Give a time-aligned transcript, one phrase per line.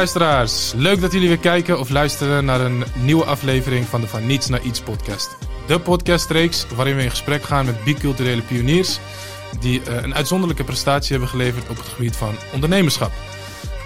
[0.00, 4.26] Luisteraars, leuk dat jullie weer kijken of luisteren naar een nieuwe aflevering van de Van
[4.26, 5.36] Niets naar Iets podcast.
[5.66, 8.98] De podcastreeks waarin we in gesprek gaan met biculturele pioniers
[9.58, 13.12] die uh, een uitzonderlijke prestatie hebben geleverd op het gebied van ondernemerschap.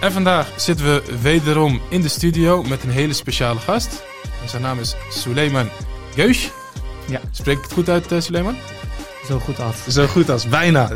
[0.01, 4.05] En vandaag zitten we wederom in de studio met een hele speciale gast.
[4.43, 5.69] En zijn naam is Suleiman
[6.15, 6.51] Geus.
[7.07, 7.21] Ja.
[7.31, 8.57] Spreek ik het goed uit, uh, Suleiman?
[9.29, 9.77] Zo goed als.
[9.89, 10.91] Zo goed als, bijna.
[10.91, 10.95] 90%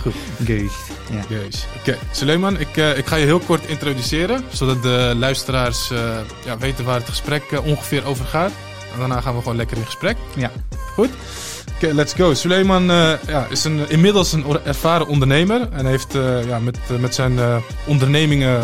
[0.00, 0.14] goed.
[0.44, 0.72] Geus.
[1.10, 1.22] Ja.
[1.28, 1.66] Geus.
[1.78, 1.98] Oké, okay.
[2.10, 5.98] Suleiman, ik, uh, ik ga je heel kort introduceren, zodat de luisteraars uh,
[6.44, 8.52] ja, weten waar het gesprek uh, ongeveer over gaat.
[8.92, 10.16] En daarna gaan we gewoon lekker in gesprek.
[10.36, 10.50] Ja.
[10.94, 11.08] Goed?
[11.08, 12.34] Oké, okay, let's go.
[12.34, 12.84] Suleiman
[13.26, 16.12] ja, is een, inmiddels een ervaren ondernemer en heeft
[16.46, 18.60] ja, met, met zijn ondernemingen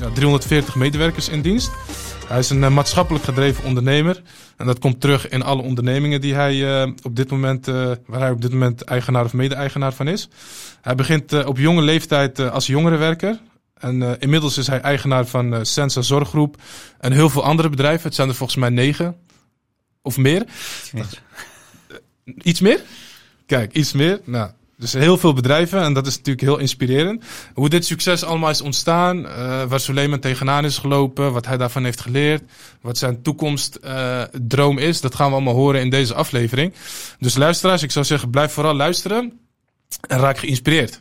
[0.00, 1.70] ja, 340 medewerkers in dienst.
[2.28, 4.22] Hij is een maatschappelijk gedreven ondernemer.
[4.56, 8.20] En dat komt terug in alle ondernemingen die hij, uh, op dit moment, uh, waar
[8.20, 10.28] hij op dit moment eigenaar of mede-eigenaar van is.
[10.80, 13.38] Hij begint uh, op jonge leeftijd als jongerenwerker.
[13.74, 16.56] En inmiddels is hij eigenaar van Sensa Zorggroep
[16.98, 18.06] en heel veel andere bedrijven.
[18.06, 19.16] Het zijn er volgens mij negen
[20.02, 20.42] of meer.
[20.42, 21.22] Iets meer.
[22.42, 22.80] Iets meer?
[23.46, 24.20] Kijk, iets meer.
[24.24, 27.24] Nou, dus heel veel bedrijven en dat is natuurlijk heel inspirerend.
[27.54, 31.84] Hoe dit succes allemaal is ontstaan, uh, waar Suleiman tegenaan is gelopen, wat hij daarvan
[31.84, 32.42] heeft geleerd,
[32.80, 36.72] wat zijn toekomstdroom uh, is, dat gaan we allemaal horen in deze aflevering.
[37.18, 39.40] Dus luisteraars, ik zou zeggen, blijf vooral luisteren
[40.08, 41.00] en raak geïnspireerd.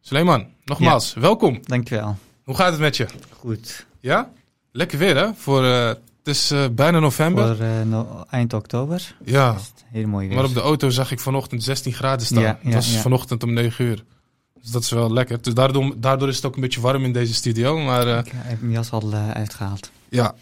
[0.00, 1.20] Suleiman, nogmaals, ja.
[1.20, 1.60] welkom.
[1.62, 2.16] Dankjewel.
[2.44, 3.06] Hoe gaat het met je?
[3.30, 3.86] Goed.
[4.00, 4.30] Ja?
[4.72, 5.28] Lekker weer hè?
[5.34, 5.90] Voor, uh,
[6.24, 7.56] het is uh, bijna november.
[7.56, 9.14] Voor uh, no eind oktober.
[9.24, 9.56] Ja.
[9.90, 10.36] Heel mooi weer.
[10.36, 12.42] Maar op de auto zag ik vanochtend 16 graden staan.
[12.42, 13.00] Ja, ja, dat was ja.
[13.00, 14.04] vanochtend om 9 uur.
[14.62, 15.42] Dus dat is wel lekker.
[15.42, 17.78] Dus daardoor, daardoor is het ook een beetje warm in deze studio.
[17.78, 19.90] Maar uh, ik heb mijn jas al uitgehaald.
[20.08, 20.34] Ja,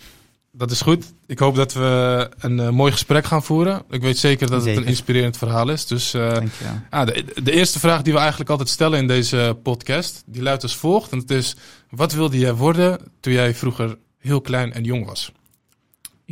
[0.52, 1.12] dat is goed.
[1.26, 3.82] Ik hoop dat we een mooi gesprek gaan voeren.
[3.90, 4.76] Ik weet zeker dat zeker.
[4.76, 5.86] het een inspirerend verhaal is.
[5.86, 10.42] Dus ah, de, de, eerste vraag die we eigenlijk altijd stellen in deze podcast, die
[10.42, 11.12] luidt als volgt.
[11.12, 11.56] En het is,
[11.90, 15.32] wat wilde jij worden toen jij vroeger heel klein en jong was?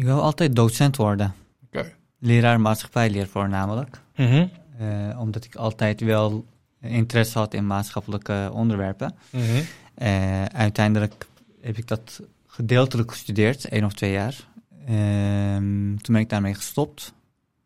[0.01, 1.35] Ik wil altijd docent worden.
[1.67, 1.95] Okay.
[2.19, 4.01] Leraar maatschappijleer voornamelijk.
[4.17, 4.51] Mm -hmm.
[4.81, 6.45] uh, omdat ik altijd wel
[6.81, 9.15] interesse had in maatschappelijke onderwerpen.
[9.31, 9.63] Mm -hmm.
[10.07, 11.27] uh, uiteindelijk
[11.61, 14.49] heb ik dat gedeeltelijk gestudeerd, één of twee jaar.
[14.89, 15.57] Uh,
[15.97, 17.13] toen ben ik daarmee gestopt.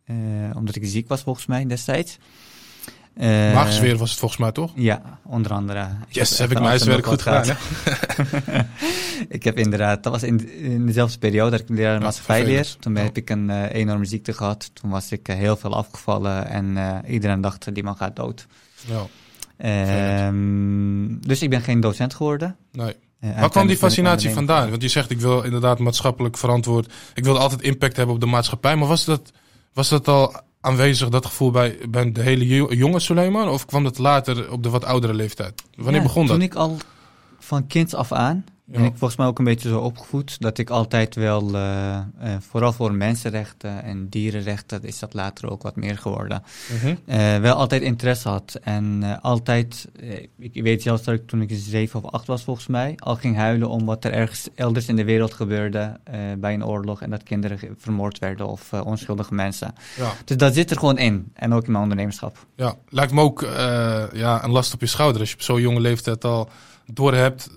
[0.05, 0.17] eh,
[0.55, 2.19] omdat ik ziek was volgens mij destijds.
[3.17, 4.73] Uh, Maagsfeer was het volgens mij toch?
[4.75, 5.87] Ja, onder andere.
[6.09, 7.57] Yes, heb ik mijn huiswerk goed gedaan.
[9.29, 12.77] ik heb inderdaad, dat was in, in dezelfde periode dat ik leraar maatschappij leer.
[12.81, 14.71] Toen heb ik een uh, enorme ziekte gehad.
[14.73, 16.77] Toen was ik uh, heel veel afgevallen en
[17.07, 18.47] iedereen dacht, die man gaat dood.
[18.87, 19.07] Ja.
[20.27, 22.57] Um, dus ik ben geen docent geworden.
[22.73, 22.95] Nee.
[23.21, 24.71] Waar kwam die fascinatie vandaan?
[24.71, 26.93] Want je zegt, ik wil inderdaad maatschappelijk verantwoord.
[27.15, 28.77] Ik wil altijd impact hebben op de maatschappij.
[28.77, 29.31] Maar was dat,
[29.73, 33.49] was dat al aanwezig, dat gevoel bij, bij de hele jonge Suleiman?
[33.49, 35.63] Of kwam dat later op de wat oudere leeftijd?
[35.77, 36.37] Wanneer ja, begon dat?
[36.37, 36.77] Toen ik al
[37.39, 38.73] van kind af aan, Ja.
[38.79, 42.35] ben ik volgens mij ook een beetje zo opgevoed, dat ik altijd wel, uh, uh,
[42.41, 46.43] vooral voor mensenrechten en dierenrechten, is dat later ook wat meer geworden,
[46.75, 46.95] Mhm.
[47.07, 48.59] uh, wel altijd interesse had.
[48.63, 49.89] En altijd,
[50.39, 53.37] ik weet zelfs dat ik toen ik zeven of acht was volgens mij, al ging
[53.37, 56.01] huilen om wat er ergens elders in de wereld gebeurde
[56.39, 59.75] bij een oorlog en dat kinderen vermoord werden of onschuldige mensen.
[59.97, 60.13] Ja.
[60.25, 61.31] Dus dat zit er gewoon in.
[61.35, 62.47] En ook in mijn ondernemerschap.
[62.57, 65.61] ja, lijkt me ook eh, ja, een last op je schouder als je op zo'n
[65.61, 66.49] jonge leeftijd al
[66.87, 67.51] doorhebt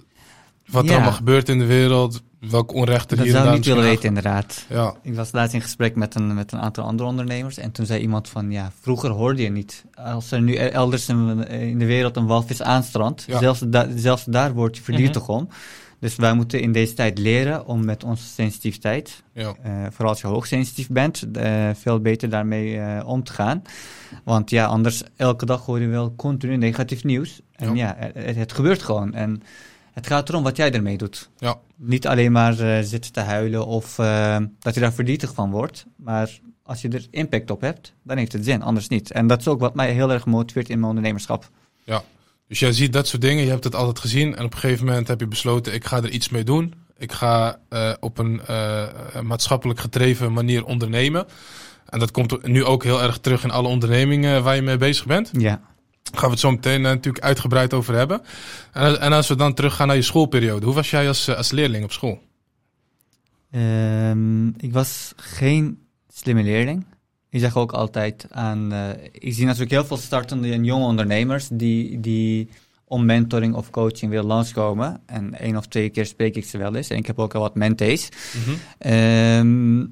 [0.68, 3.84] wat er allemaal gebeurt in de wereld, welke onrechten Dat hier en zou niet willen
[3.84, 4.66] weten, inderdaad.
[4.70, 7.58] Ja, Ik was laatst in gesprek met een, met een aantal andere ondernemers.
[7.58, 9.86] En toen zei iemand van, ja, vroeger hoorde je niet.
[9.96, 13.40] Als er nu elders in, in de wereld een walvis aanstrandt, Ja.
[13.40, 15.32] zelfs, da, zelfs daar word je verdrietig Mhm.
[15.32, 15.50] om.
[16.00, 20.22] Dus wij moeten in deze tijd leren om met onze sensitiviteit, ja, eh, vooral als
[20.22, 23.62] je hoogsensitief bent, eh, veel beter daarmee eh, om te gaan.
[24.24, 27.42] Want ja, anders elke dag hoor je wel continu negatief nieuws.
[27.56, 29.14] En ja, het, het gebeurt gewoon.
[29.14, 29.42] En
[29.98, 31.30] het gaat erom wat jij ermee doet.
[31.38, 35.52] ja, Niet alleen maar eh, zitten te huilen of eh, dat je daar verdrietig van
[35.52, 35.86] wordt.
[35.96, 39.12] Maar als je er impact op hebt, dan heeft het zin, anders niet.
[39.12, 41.50] En dat is ook wat mij heel erg motiveert in mijn ondernemerschap.
[41.84, 42.04] ja.
[42.48, 44.86] Dus jij ziet dat soort dingen, je hebt het altijd gezien en op een gegeven
[44.86, 46.74] moment heb je besloten, ik ga er iets mee doen.
[46.98, 48.42] Ik ga eh, op een
[49.24, 51.26] maatschappelijk gedreven manier ondernemen.
[51.86, 55.06] En dat komt nu ook heel erg terug in alle ondernemingen waar je mee bezig
[55.06, 55.30] bent.
[55.32, 55.62] Ja.
[56.12, 58.22] Daar gaan we het zo meteen eh, natuurlijk uitgebreid over hebben.
[58.74, 61.52] En, en als we dan teruggaan naar je schoolperiode, hoe was jij als, eh, als
[61.52, 62.20] leerling op school?
[63.52, 65.80] Ehm, ik was geen
[66.14, 66.86] slimme leerling.
[67.30, 68.72] Ik zeg ook altijd aan.
[68.74, 72.50] eh, ik zie natuurlijk heel veel startende en jonge ondernemers die, die
[72.86, 75.02] om mentoring of coaching willen langskomen.
[75.06, 76.90] En één of twee keer spreek ik ze wel eens.
[76.90, 78.10] En ik heb ook al wat mentees.
[78.78, 79.86] Ehm,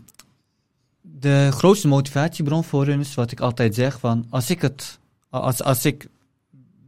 [1.01, 4.99] de grootste motivatiebron voor hun is wat ik altijd zeg: van als ik het,
[5.41, 6.07] als, als ik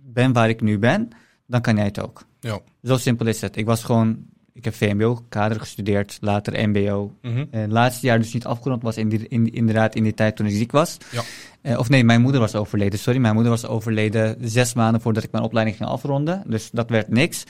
[0.03, 1.09] ben waar ik nu ben,
[1.45, 2.25] dan kan jij het ook.
[2.39, 2.59] Ja.
[2.83, 3.57] Zo simpel is het.
[3.57, 7.13] Ik was gewoon, ik heb VMBO-kader gestudeerd, later MBO.
[7.21, 7.45] Mhm.
[7.51, 10.45] Eh, laatste jaar dus niet afgerond was, in die, in, inderdaad in die tijd toen
[10.45, 10.97] ik ziek was.
[11.11, 11.21] Ja.
[11.61, 12.99] Eh, of nee, mijn moeder was overleden.
[12.99, 16.44] Sorry, mijn moeder was overleden zes maanden voordat ik mijn opleiding ging afronden.
[16.45, 17.44] Dus dat werd niks.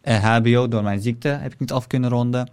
[0.00, 2.48] Eh, HBO, door mijn ziekte, heb ik niet af kunnen ronden.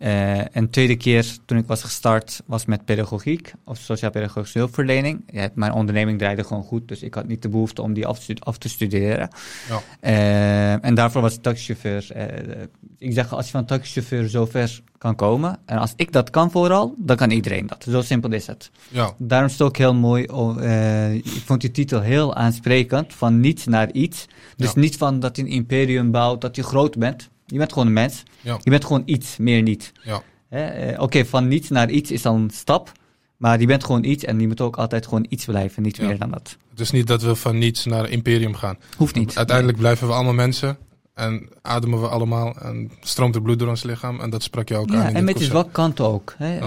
[0.00, 5.22] Eh, en tweede keer toen ik was gestart was met pedagogiek of sociaal-pedagogische hulpverlening.
[5.26, 8.24] Ja, mijn onderneming draaide gewoon goed, dus ik had niet de behoefte om die af,
[8.24, 9.28] te af te studeren.
[9.68, 9.80] Ja.
[10.00, 12.12] Eh, en daarvoor was ik taxichauffeur.
[12.12, 12.62] Eh,
[12.98, 16.50] ik zeg, als je van taxichauffeur zo ver kan komen, en als ik dat kan
[16.50, 17.86] vooral, dan kan iedereen dat.
[17.90, 18.70] Zo simpel is het.
[18.88, 20.22] Ja, Daarom is het ook heel mooi.
[21.22, 23.14] ik vond die titel heel aansprekend.
[23.14, 24.26] Van niets naar iets.
[24.56, 27.30] Dus niet van dat je een imperium bouwt, dat je groot bent.
[27.50, 28.22] Je bent gewoon een mens.
[28.40, 28.58] Ja.
[28.62, 29.92] Je bent gewoon iets, meer niet.
[30.02, 32.92] ja, eh, Oké, van niets naar iets is dan een stap.
[33.36, 35.82] Maar je bent gewoon iets en je moet ook altijd gewoon iets blijven.
[35.82, 36.06] Niet Ja.
[36.06, 36.56] meer dan dat.
[36.70, 38.76] het is niet dat we van niets naar imperium gaan.
[38.96, 39.36] Hoeft niet.
[39.36, 40.78] Uiteindelijk blijven we allemaal mensen
[41.14, 44.20] en ademen we allemaal en stroomt er bloed door ons lichaam.
[44.20, 45.50] En dat sprak je ook aan Ja, in en met die concept.
[45.52, 46.34] zwakkanten ook.
[46.38, 46.58] Hè.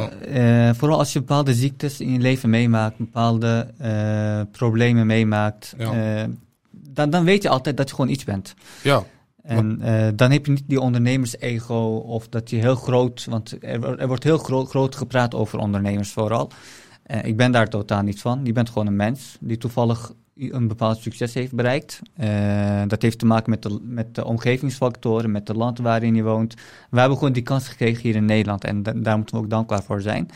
[0.69, 6.27] Eh, vooral als je bepaalde ziektes in je leven meemaakt, bepaalde eh, problemen meemaakt, Ja.
[6.71, 8.53] dan, dan weet je altijd dat je gewoon iets bent.
[8.83, 9.03] Ja,
[9.43, 13.99] En eh, dan heb je niet die ondernemersego of dat je heel groot, want er,
[13.99, 16.49] er wordt heel gro- groot gepraat over ondernemers vooral.
[17.03, 18.39] Eh, ik ben daar totaal niet van.
[18.43, 21.99] Je bent gewoon een mens die toevallig een bepaald succes heeft bereikt.
[22.15, 26.23] Eh, dat heeft te maken met de, met de omgevingsfactoren, met het land waarin je
[26.23, 26.53] woont.
[26.89, 29.49] We hebben gewoon die kans gekregen hier in Nederland en da- daar moeten we ook
[29.49, 30.27] dankbaar voor zijn.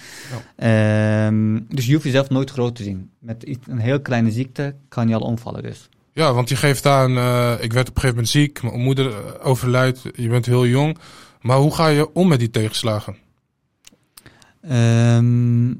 [0.55, 3.09] Ehm, dus je hoeft jezelf nooit groot te zien.
[3.19, 5.89] Met iets- een heel kleine ziekte kan je al omvallen dus.
[6.17, 9.07] Ja, want je geeft aan, eh, ik werd op een gegeven moment ziek, mijn moeder
[9.11, 10.97] eh, overlijdt, je bent heel jong.
[11.41, 13.15] Maar hoe ga je om met die tegenslagen?
[14.61, 15.73] Ehm,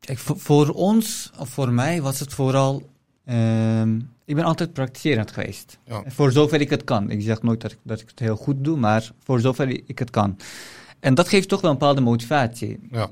[0.00, 2.90] kijk, voor, voor ons, of voor mij, was het vooral.
[3.24, 5.78] ehm, ik ben altijd praktiserend geweest.
[5.84, 6.02] Ja.
[6.06, 7.10] Voor zover ik het kan.
[7.10, 9.98] Ik zeg nooit dat ik, dat ik het heel goed doe, maar voor zover ik
[9.98, 10.36] het kan.
[11.00, 12.78] En dat geeft toch wel een bepaalde motivatie.
[12.90, 13.10] Ja.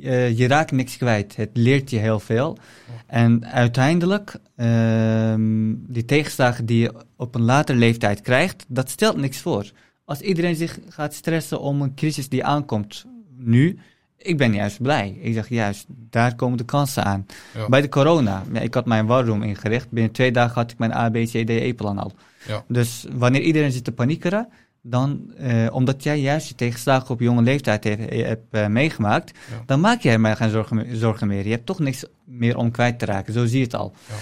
[0.00, 1.36] Je, je raakt niks kwijt.
[1.36, 2.58] Het leert je heel veel.
[3.06, 9.38] En uiteindelijk, ehm, die tegenslagen die je op een latere leeftijd krijgt, dat stelt niks
[9.38, 9.70] voor.
[10.04, 13.04] Als iedereen zich gaat stressen om een crisis die aankomt
[13.36, 13.78] nu,
[14.16, 15.18] ik ben juist blij.
[15.20, 17.26] Ik zeg juist, daar komen de kansen aan.
[17.54, 17.68] Ja.
[17.68, 19.90] Bij de corona, ja, ik had mijn warroom ingericht.
[19.90, 22.12] Binnen twee dagen had ik mijn ABCDE-plan al.
[22.46, 22.64] Ja.
[22.68, 24.48] Dus wanneer iedereen zit te paniekeren,
[24.82, 29.62] dan, eh, omdat jij juist je tegenslagen op jonge leeftijd eh, hebt eh, meegemaakt, Ja.
[29.66, 31.44] dan maak er maar geen zorgen, meer- zorgen meer.
[31.44, 33.92] Je hebt toch niks meer om kwijt te raken, zo zie je het al.
[34.08, 34.14] Ja.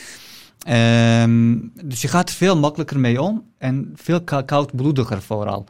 [1.23, 5.67] Ehm, dus je gaat er veel makkelijker mee om en veel koudbloediger vooral.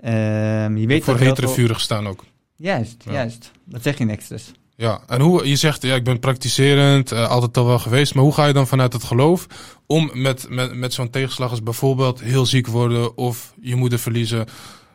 [0.00, 0.64] Ja.
[0.64, 2.24] Ehm, je weet voor hetere veel- vuren gestaan ook.
[2.56, 3.50] Juist, juist.
[3.64, 4.52] Dat zeg je niks dus.
[4.76, 8.14] Ja, en hoe, je zegt, ja, ik ben praktiserend, eh, altijd al wel geweest.
[8.14, 9.46] Maar hoe ga je dan vanuit het geloof
[9.86, 14.46] om met, met, met zo'n tegenslag als bijvoorbeeld heel ziek worden of je moeder verliezen?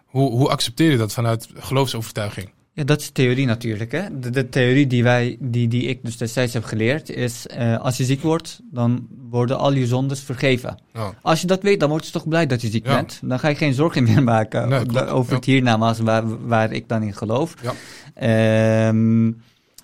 [0.05, 2.49] Hoe, hoe accepteer je dat vanuit geloofsovertuiging?
[2.73, 3.91] Ja, dat is theorie natuurlijk.
[3.91, 4.19] Hè?
[4.19, 7.47] De, de theorie die, wij, die, die ik dus destijds heb geleerd is...
[7.47, 10.77] eh, als je ziek wordt, dan worden al je zondes vergeven.
[10.93, 12.95] Ja, Als je dat weet, dan word je toch blij dat je ziek Ja.
[12.95, 13.19] bent.
[13.23, 15.35] Dan ga je geen zorgen meer maken Nee, over ja.
[15.35, 17.53] het hiernamaals waar, waar ik dan in geloof.
[17.61, 17.73] Ja.
[18.13, 19.31] Ehm,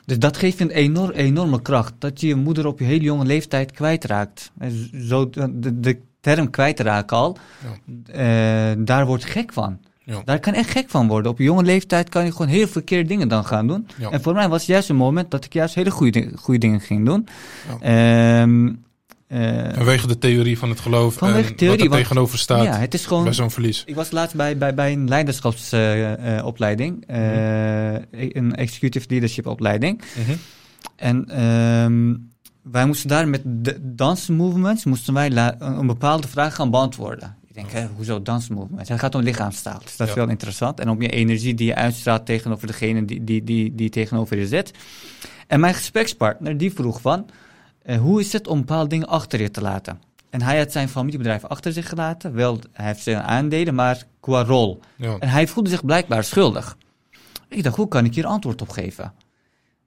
[0.06, 1.94] dus dat geeft een enorm, enorme kracht.
[2.00, 4.52] Dat je je moeder op je hele jonge leeftijd kwijtraakt.
[5.08, 7.38] Zo, de, de term kwijtraken al,
[8.06, 9.80] eh, daar word je gek van.
[10.04, 10.22] Ja.
[10.26, 11.32] Daar kan echt gek van worden.
[11.32, 13.88] Op je jonge leeftijd kan je gewoon heel verkeerde dingen dan gaan doen.
[13.98, 14.10] Ja.
[14.10, 16.80] En voor mij was het juist een moment dat ik juist hele goede, goede dingen
[16.80, 17.28] ging doen.
[17.82, 18.48] Ja.
[19.36, 22.78] Eh, Vanwege de theorie van het geloof Vanwege en theorie, wat er tegenover staat ja,
[22.78, 23.84] het is gewoon bij zo'n verlies.
[23.86, 30.02] ik was laatst bij, bij, bij een leiderschapsopleiding, een executive leadership opleiding.
[30.18, 30.36] Mhm.
[30.96, 32.16] En ehm,
[32.62, 37.36] wij moesten daar met de dansmovements moesten wij een, bepaalde vraag gaan beantwoorden.
[37.48, 38.90] Ik denk, hè, hoezo dansmovements?
[38.90, 40.20] Het gaat om lichaamstaal, dus dat is Ja.
[40.20, 40.80] wel interessant.
[40.80, 44.48] En om je energie die je uitstraalt tegenover degene die, die, die, die tegenover je
[44.48, 44.72] zit.
[45.48, 47.26] En mijn gesprekspartner die vroeg van,
[47.86, 50.02] eh, hoe is het om bepaalde dingen achter je te laten?
[50.30, 52.34] En hij had zijn familiebedrijf achter zich gelaten.
[52.34, 54.80] Wel, hij heeft zijn aandelen, maar qua rol.
[54.96, 55.18] Ja.
[55.20, 56.78] En hij voelde zich blijkbaar schuldig.
[57.48, 59.14] Ik dacht, hoe kan ik hier antwoord op geven?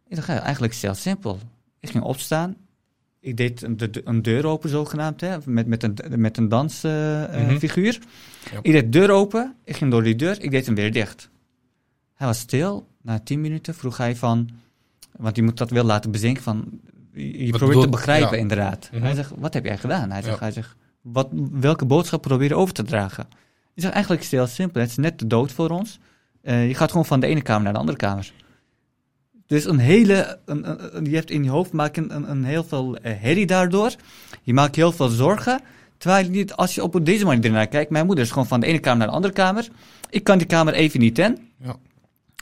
[0.08, 1.38] Ik dacht, ja, eigenlijk is het heel simpel.
[1.80, 2.56] Ik ging opstaan.
[3.20, 7.98] Ik deed een, de- een deur open, zogenaamd, hè, met, met een, met een dansfiguur.
[8.52, 8.58] Ja.
[8.62, 9.54] Ik deed de deur open.
[9.64, 10.42] Ik ging door die deur.
[10.42, 11.28] Ik deed hem weer dicht.
[12.14, 12.86] Hij was stil.
[13.02, 14.48] Na tien minuten vroeg hij van...
[15.16, 16.80] Want je moet dat wel laten bezinken van...
[17.12, 18.42] Je probeert bedoel- te begrijpen, ja.
[18.42, 18.88] inderdaad.
[18.92, 19.02] Mhm.
[19.02, 20.10] Hij zegt, wat heb jij gedaan?
[20.10, 23.26] Hij zegt, hij zegt wat, welke boodschap probeer je over te dragen?
[23.74, 24.80] Ik zeg, eigenlijk is het heel simpel.
[24.80, 25.98] Het is net de dood voor ons.
[26.42, 28.32] Eh, je gaat gewoon van de ene kamer naar de andere kamer.
[29.46, 32.64] Dus een hele, een, je hebt in je hoofd maak je een, een, een heel
[32.64, 33.94] veel eh, herrie daardoor.
[34.42, 35.60] Je maakt heel veel zorgen.
[35.98, 38.60] Terwijl je niet, als je op deze manier ernaar kijkt, mijn moeder is gewoon van
[38.60, 39.68] de ene kamer naar de andere kamer.
[40.10, 41.38] Ik kan die kamer even niet in.
[41.62, 41.76] Ja.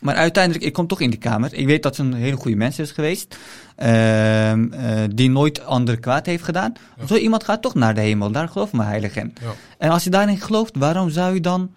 [0.03, 1.55] Maar uiteindelijk, ik kom toch in die kamer.
[1.55, 3.37] Ik weet dat ze een hele goede mens is geweest.
[3.77, 6.73] ehm, eh, die nooit andere kwaad heeft gedaan.
[6.99, 7.07] Ja.
[7.07, 8.31] Zo iemand gaat toch naar de hemel.
[8.31, 9.35] Daar geloof ik me heilig in.
[9.41, 9.55] Ja.
[9.79, 11.73] En als je daarin gelooft, waarom zou je dan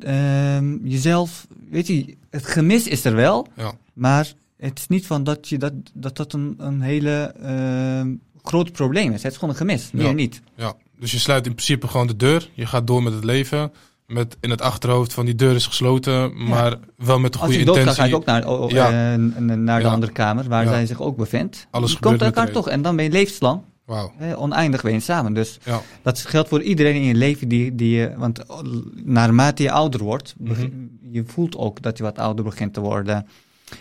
[0.00, 1.46] ehm, jezelf...
[1.70, 3.46] Weet je, het gemis is er wel.
[3.56, 3.72] Ja.
[3.92, 8.72] Maar het is niet van dat je dat, dat, dat een, een hele ehm, groot
[8.72, 9.22] probleem is.
[9.22, 9.90] Het is gewoon een gemis.
[9.92, 10.42] Meer niet.
[10.56, 12.50] Ja, dus je sluit in principe gewoon de deur.
[12.52, 13.72] Je gaat door met het leven.
[14.06, 17.60] Met in het achterhoofd van die deur is gesloten, maar wel met de Als goede
[17.60, 18.02] ik dood ga, intentie.
[18.02, 19.12] ga ik ook naar, oh, oh, Ja.
[19.12, 19.18] eh,
[19.56, 19.92] naar de Ja.
[19.92, 21.66] andere kamer, waar zij zich ook bevindt.
[21.70, 25.32] Alles je komt elkaar toch en dan ben je levenslang, eh, oneindig ben je samen.
[25.34, 25.58] Dus
[26.02, 28.60] dat geldt voor iedereen in je leven die, die je, want oh,
[29.04, 30.68] naarmate je ouder wordt, Mhm.
[31.10, 33.26] je voelt ook dat je wat ouder begint te worden.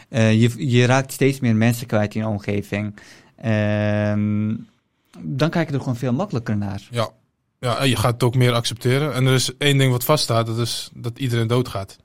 [0.09, 2.93] Eh, je, je raakt steeds meer mensen kwijt in je omgeving.
[3.35, 4.55] Ehm,
[5.19, 6.87] dan kijk je er gewoon veel makkelijker naar.
[6.91, 7.09] Ja.
[7.63, 9.13] Ja, en je gaat het ook meer accepteren.
[9.13, 11.97] En er is één ding wat vaststaat, dat is dat iedereen doodgaat.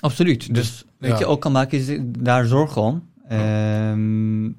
[0.00, 0.54] Absoluut.
[0.54, 1.18] Dus weet ja.
[1.18, 3.08] je, ook maak je zich daar zorgen om.
[3.28, 4.50] ehm,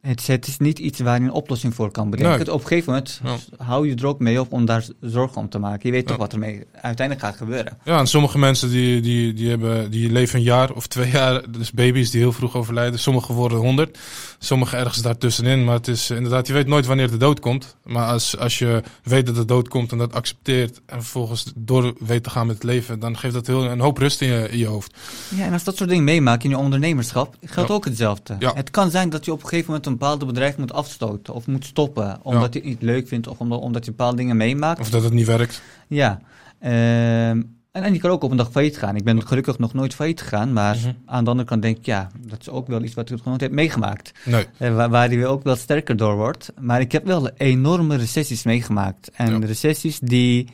[0.00, 2.38] het, het is niet iets waar je een oplossing voor kan bedenken.
[2.38, 2.52] Nee.
[2.54, 3.20] Op een gegeven moment
[3.56, 5.80] hou je er ook mee op om daar zorgen om te maken.
[5.82, 7.78] Je weet toch wat er mee uiteindelijk gaat gebeuren.
[7.84, 11.50] Ja, en sommige mensen die, die, die, hebben, die leven een jaar of twee jaar.
[11.50, 12.98] Dus baby's die heel vroeg overlijden.
[12.98, 13.98] Sommigen worden honderd.
[14.38, 15.64] Sommigen ergens daartussenin.
[15.64, 17.76] Maar het is eh, inderdaad, je weet nooit wanneer de dood komt.
[17.84, 20.80] Maar als, als je weet dat de dood komt en dat accepteert.
[20.86, 22.98] En vervolgens door weet te gaan met het leven.
[22.98, 24.94] Dan geeft dat heel een hoop rust in je, in je hoofd.
[25.28, 27.74] Ja, en als dat soort dingen meemaakt in je ondernemerschap, geldt Ja.
[27.74, 28.36] ook hetzelfde.
[28.54, 31.46] Het kan zijn dat je op een gegeven moment een bepaald bedrijf moet afstoten of
[31.46, 34.80] moet stoppen, omdat je het niet leuk vindt of omdat, omdat je bepaalde dingen meemaakt.
[34.80, 35.62] Of dat het niet werkt.
[35.88, 36.20] Ja.
[36.58, 37.42] Ehm,
[37.72, 38.96] en, en je kan ook op een dag failliet gaan.
[38.96, 40.92] Ik ben gelukkig nog nooit failliet gegaan, maar Mhm.
[41.06, 43.24] aan de andere kant denk ik, ja, dat is ook wel iets wat ik nog
[43.24, 44.12] nooit heb meegemaakt.
[44.24, 44.46] Nee.
[44.56, 46.52] Eh, waar, waar je ook wel sterker door wordt.
[46.60, 49.10] Maar ik heb wel enorme recessies meegemaakt.
[49.14, 49.46] En Ja.
[49.46, 50.48] recessies die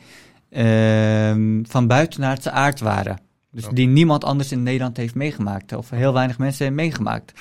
[0.49, 3.17] ehm, van buitenaardse aard waren.
[3.51, 3.71] Dus Ja.
[3.71, 5.73] die niemand anders in Nederland heeft meegemaakt.
[5.75, 7.33] Of heel weinig mensen hebben meegemaakt.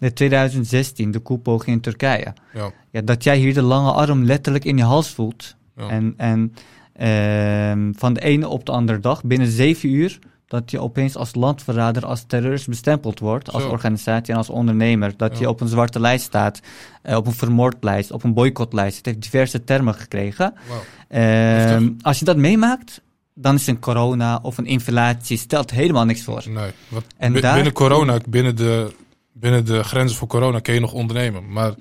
[0.00, 2.32] In 2016, de koepoging in Turkije.
[2.54, 2.70] Ja.
[2.90, 5.56] Ja, dat jij hier de lange arm letterlijk in je hals voelt.
[5.76, 5.88] Ja.
[5.88, 6.54] En, en
[6.92, 11.34] ehm, van de ene op de andere dag, binnen zeven uur, dat je opeens als
[11.34, 13.68] landverrader, als terrorist bestempeld wordt, als Zo.
[13.68, 15.12] organisatie en als ondernemer.
[15.16, 15.38] Dat Ja.
[15.40, 16.60] je op een zwarte lijst staat,
[17.02, 18.96] eh, op een vermoordlijst, op een boycottlijst.
[18.96, 20.54] Het heeft diverse termen gekregen.
[21.08, 23.00] Ehm, als je dat meemaakt,
[23.34, 26.42] dan is een corona of een inflatie, stelt helemaal niks voor.
[26.48, 26.70] Nee.
[27.16, 28.94] En daar- binnen corona, binnen de,
[29.38, 31.52] binnen de grenzen voor corona, kun je nog ondernemen.
[31.52, 31.74] Maar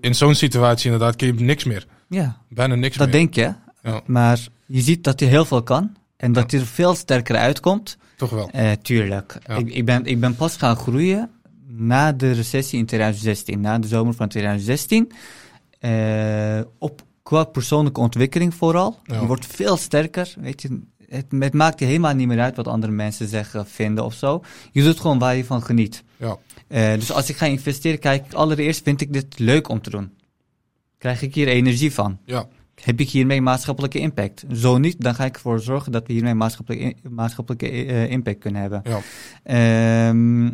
[0.00, 1.86] in zo'n situatie inderdaad kun je niks meer.
[2.08, 3.16] Ja, Bijna niks dat meer.
[3.16, 3.54] denk je.
[3.82, 4.00] Ja.
[4.06, 5.96] Maar je ziet dat hij heel veel kan.
[6.16, 7.98] En dat hij er veel sterker uitkomt.
[8.16, 8.50] Toch wel.
[8.50, 9.38] Eh, tuurlijk.
[9.46, 9.56] Ja.
[9.56, 11.30] Ik, ik, ben, ik ben pas gaan groeien
[11.66, 15.12] na de recessie in 2016, na de zomer van 2016.
[15.78, 18.98] Eh, op, qua persoonlijke ontwikkeling vooral.
[19.04, 19.20] Ja.
[19.20, 20.34] Je wordt veel sterker.
[20.40, 24.04] Weet je, het, het maakt je helemaal niet meer uit wat andere mensen zeggen, vinden
[24.04, 24.42] of zo.
[24.72, 26.04] Je doet gewoon waar je van geniet.
[26.16, 26.36] Ja.
[26.68, 29.90] Eh, dus als ik ga investeren, kijk ik allereerst, vind ik dit leuk om te
[29.90, 30.10] doen?
[30.98, 32.18] Krijg ik hier energie van?
[32.24, 32.46] Ja.
[32.82, 34.44] Heb ik hiermee maatschappelijke impact?
[34.52, 38.60] Zo niet, dan ga ik ervoor zorgen dat we hiermee maatschappelijke, maatschappelijke eh, impact kunnen
[38.60, 38.82] hebben.
[38.84, 39.00] Ja.
[39.42, 40.46] Ehm,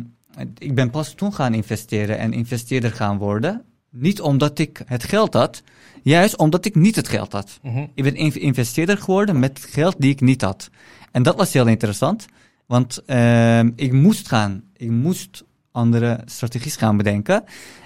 [0.57, 3.61] ik ben pas toen gaan investeren en investeerder gaan worden.
[3.89, 5.63] Niet omdat ik het geld had,
[6.03, 7.59] juist omdat ik niet het geld had.
[7.61, 7.85] Mhm.
[7.93, 10.69] Ik ben inv- investeerder geworden met geld die ik niet had.
[11.11, 12.25] En dat was heel interessant,
[12.65, 14.63] want ehm, ik moest gaan.
[14.77, 17.43] Ik moest andere strategies gaan bedenken.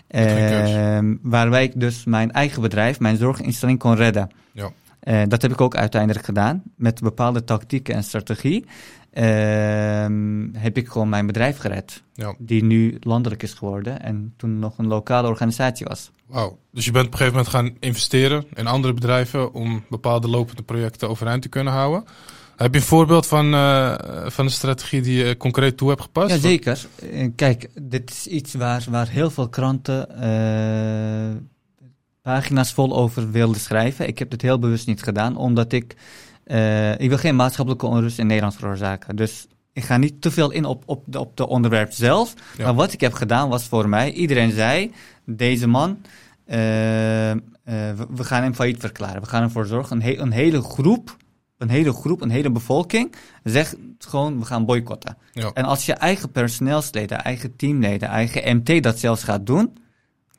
[0.08, 4.30] Ehm, waarbij ik dus mijn eigen bedrijf, mijn zorginstelling kon redden.
[4.52, 4.72] Ja.
[5.00, 6.64] Eh, dat heb ik ook uiteindelijk gedaan.
[6.76, 8.66] Met bepaalde tactieken en strategie
[9.12, 12.04] ehm, heb ik gewoon mijn bedrijf gered.
[12.14, 12.36] Ja.
[12.38, 16.12] Die nu landelijk is geworden en toen nog een lokale organisatie was.
[16.26, 16.58] Wauw.
[16.72, 20.64] Dus je bent op een gegeven moment gaan investeren in andere bedrijven om bepaalde lopende
[20.64, 22.04] projecten overeind te kunnen houden.
[22.58, 23.96] Heb je een voorbeeld van, eh,
[24.26, 26.30] van een strategie die je concreet toe hebt gepast?
[26.34, 26.86] Ja, zeker.
[27.12, 31.36] Eh, Kijk, dit is iets waar, waar heel veel kranten eh,
[32.22, 34.08] pagina's vol over wilden schrijven.
[34.08, 35.96] Ik heb dit heel bewust niet gedaan, omdat ik...
[36.98, 39.16] ik wil geen maatschappelijke onrust in Nederland veroorzaken.
[39.16, 42.34] Dus ik ga niet te veel in op, op, de, op de onderwerp zelf.
[42.58, 42.64] Ja.
[42.64, 44.12] Maar wat ik heb gedaan was voor mij...
[44.12, 44.92] Iedereen zei,
[45.26, 45.98] deze man...
[46.46, 47.42] we,
[48.10, 49.22] we gaan hem failliet verklaren.
[49.22, 51.18] We gaan ervoor zorgen, een, he- een hele groep...
[51.58, 55.18] Een hele groep, een hele bevolking zegt gewoon, we gaan boycotten.
[55.32, 55.52] Ja.
[55.54, 59.78] En als je eigen personeelsleden, eigen teamleden, eigen MT dat zelfs gaat doen,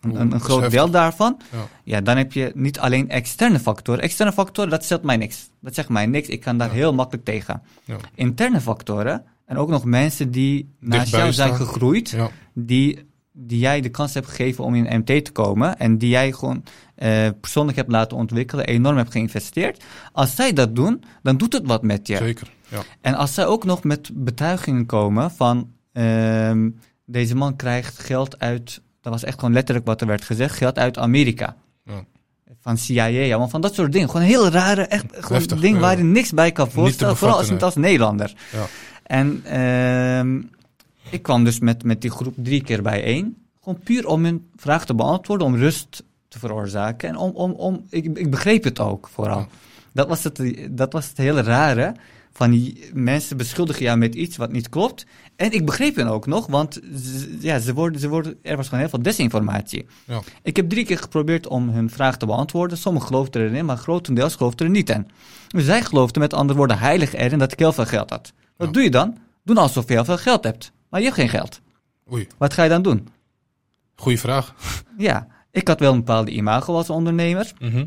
[0.01, 1.67] een, groot deel daarvan, Ja.
[1.85, 4.03] ja, dan heb je niet alleen externe factoren.
[4.03, 5.51] Externe factoren, dat stelt mij niks.
[5.61, 6.29] Dat zegt mij niks.
[6.29, 6.75] Ik kan daar Ja.
[6.75, 7.63] heel makkelijk tegen.
[7.85, 7.97] Ja.
[8.15, 12.17] Interne factoren, en ook nog mensen die naast jou zijn gegroeid,
[12.55, 13.07] die
[13.41, 16.65] die jij de kans hebt gegeven om in MT te komen en die jij gewoon
[16.95, 19.85] eh, persoonlijk hebt laten ontwikkelen, enorm hebt geïnvesteerd.
[20.13, 22.17] Als zij dat doen, dan doet het wat met je.
[22.17, 22.53] Zeker.
[22.69, 22.83] Ja.
[23.01, 26.71] En als zij ook nog met betuigingen komen van ehm,
[27.05, 30.79] deze man krijgt geld uit, dat was echt gewoon letterlijk wat er werd gezegd, geld
[30.79, 31.57] uit Amerika.
[31.85, 32.05] Ja.
[32.61, 34.11] Van CIA, ja, van dat soort dingen.
[34.11, 35.79] Gewoon heel rare, echt gewoon Heftig, ja.
[35.79, 37.17] waar je niks bij kan te voorstellen.
[37.17, 38.35] Vooral als je het als Nederlander.
[38.53, 38.67] Ja.
[39.03, 40.41] En ehm,
[41.11, 43.37] ik kwam dus met, met die groep drie keer bijeen.
[43.63, 47.09] Gewoon puur om hun vraag te beantwoorden, om rust te veroorzaken.
[47.09, 49.47] En om, om, om ik, ik begreep het ook vooral.
[49.93, 51.95] Dat, was het, dat was het hele rare.
[52.33, 55.07] Van die mensen beschuldigen jou met iets wat niet klopt.
[55.37, 56.81] En ik begreep hen ook nog, want
[57.41, 59.87] ja, ze worden, ze worden, er was gewoon heel veel desinformatie.
[60.05, 60.21] Ja.
[60.43, 62.79] Ik heb drie keer geprobeerd om hun vraag te beantwoorden.
[62.79, 65.09] Sommigen geloofden erin, maar grotendeels geloofden er niet in.
[65.49, 68.33] Dus zij geloofden met andere woorden heilig erin dat ik heel veel geld had.
[68.57, 68.73] Wat Ja.
[68.73, 69.17] doe je dan?
[69.45, 70.73] Doe alsof je heel veel geld hebt.
[70.91, 71.61] Maar je hebt geen geld.
[72.13, 73.09] Oei, Wat ga je dan doen?
[73.97, 74.55] goeie vraag.
[74.99, 77.53] Ja, ik had wel een bepaalde imago als ondernemer.
[77.59, 77.85] Mhm.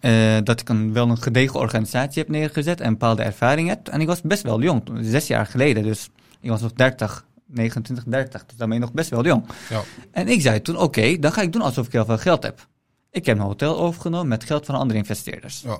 [0.00, 3.88] Eh, dat ik een, wel een gedegen organisatie heb neergezet en een bepaalde ervaring heb.
[3.88, 5.82] En ik was best wel jong, zes jaar geleden.
[5.82, 6.08] Dus
[6.40, 8.46] ik was nog 30, 29, 30.
[8.46, 9.44] Dus dan ben je nog best wel jong.
[9.68, 9.82] Ja.
[10.10, 12.66] En ik zei toen, oké, dan ga ik doen alsof ik heel veel geld heb.
[13.10, 15.60] Ik heb een hotel overgenomen met geld van andere investeerders.
[15.60, 15.78] Ja.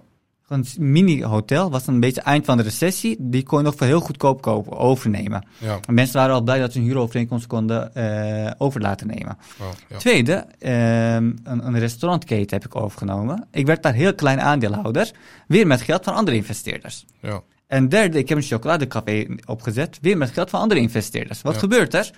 [0.52, 3.16] Een mini-hotel was een beetje eind van de recessie.
[3.18, 5.46] Die kon je nog voor heel goedkoop kopen, overnemen.
[5.58, 5.80] Ja.
[5.86, 9.38] En mensen waren al blij dat ze hun huurovereenkomst konden eh over laten nemen.
[9.58, 9.96] Wow, ja.
[9.96, 13.46] Tweede, ehm, een, een restaurantketen heb ik overgenomen.
[13.50, 15.10] Ik werd daar heel klein aandeelhouder,
[15.46, 17.06] weer met geld van andere investeerders.
[17.20, 17.42] Ja.
[17.66, 21.42] En derde, ik heb een chocoladecafé opgezet, weer met geld van andere investeerders.
[21.42, 22.10] Wat gebeurt er?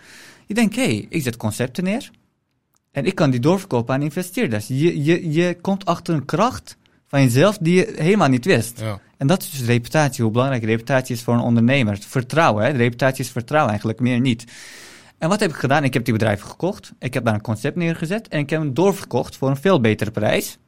[0.46, 2.10] Je denkt, hé, hey, ik zet concepten neer
[2.94, 4.66] en ik kan die doorverkopen aan investeerders.
[4.66, 6.76] Je, je, je komt achter een kracht
[7.14, 8.80] van jezelf die je helemaal niet wist.
[8.80, 9.00] Ja.
[9.16, 11.98] En dat is dus reputatie, hoe belangrijk reputatie is voor een ondernemer.
[12.00, 12.72] Vertrouwen, hè?
[12.72, 14.44] De reputatie is vertrouwen eigenlijk, meer niet.
[15.18, 15.84] En wat heb ik gedaan?
[15.84, 16.92] Ik heb die bedrijven gekocht.
[16.98, 20.10] Ik heb daar een concept neergezet en ik heb hem doorverkocht voor een veel betere
[20.10, 20.58] prijs.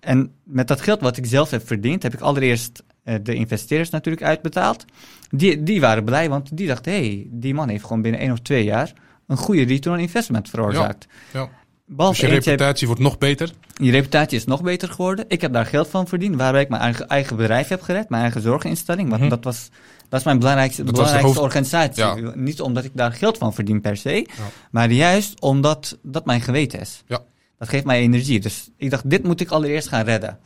[0.00, 3.90] En met dat geld wat ik zelf heb verdiend, heb ik allereerst eh, de investeerders
[3.90, 4.84] natuurlijk uitbetaald.
[5.30, 8.32] Die, die waren blij, want die dachten, hé, hey, die man heeft gewoon binnen één
[8.32, 8.92] of twee jaar
[9.26, 11.06] een goede return on investment veroorzaakt.
[11.32, 11.48] Ja.
[11.88, 13.50] Behalve Dus je heb- reputatie wordt nog beter.
[13.74, 15.24] je reputatie is nog beter geworden.
[15.28, 18.22] Ik heb daar geld van verdiend, waarbij ik mijn eigen, eigen bedrijf heb gered, mijn
[18.22, 19.08] eigen zorginstelling.
[19.08, 19.30] Want Mhm.
[19.30, 19.68] dat, was,
[20.08, 22.04] dat is mijn belangrijkste, Dat belangrijkste hoofd- organisatie.
[22.34, 24.24] Niet omdat ik daar geld van verdien per se, Ja.
[24.70, 27.02] maar juist omdat dat mijn geweten is.
[27.06, 27.18] Ja.
[27.58, 28.40] Dat geeft mij energie.
[28.40, 30.38] Dus ik dacht, dit moet ik allereerst gaan redden.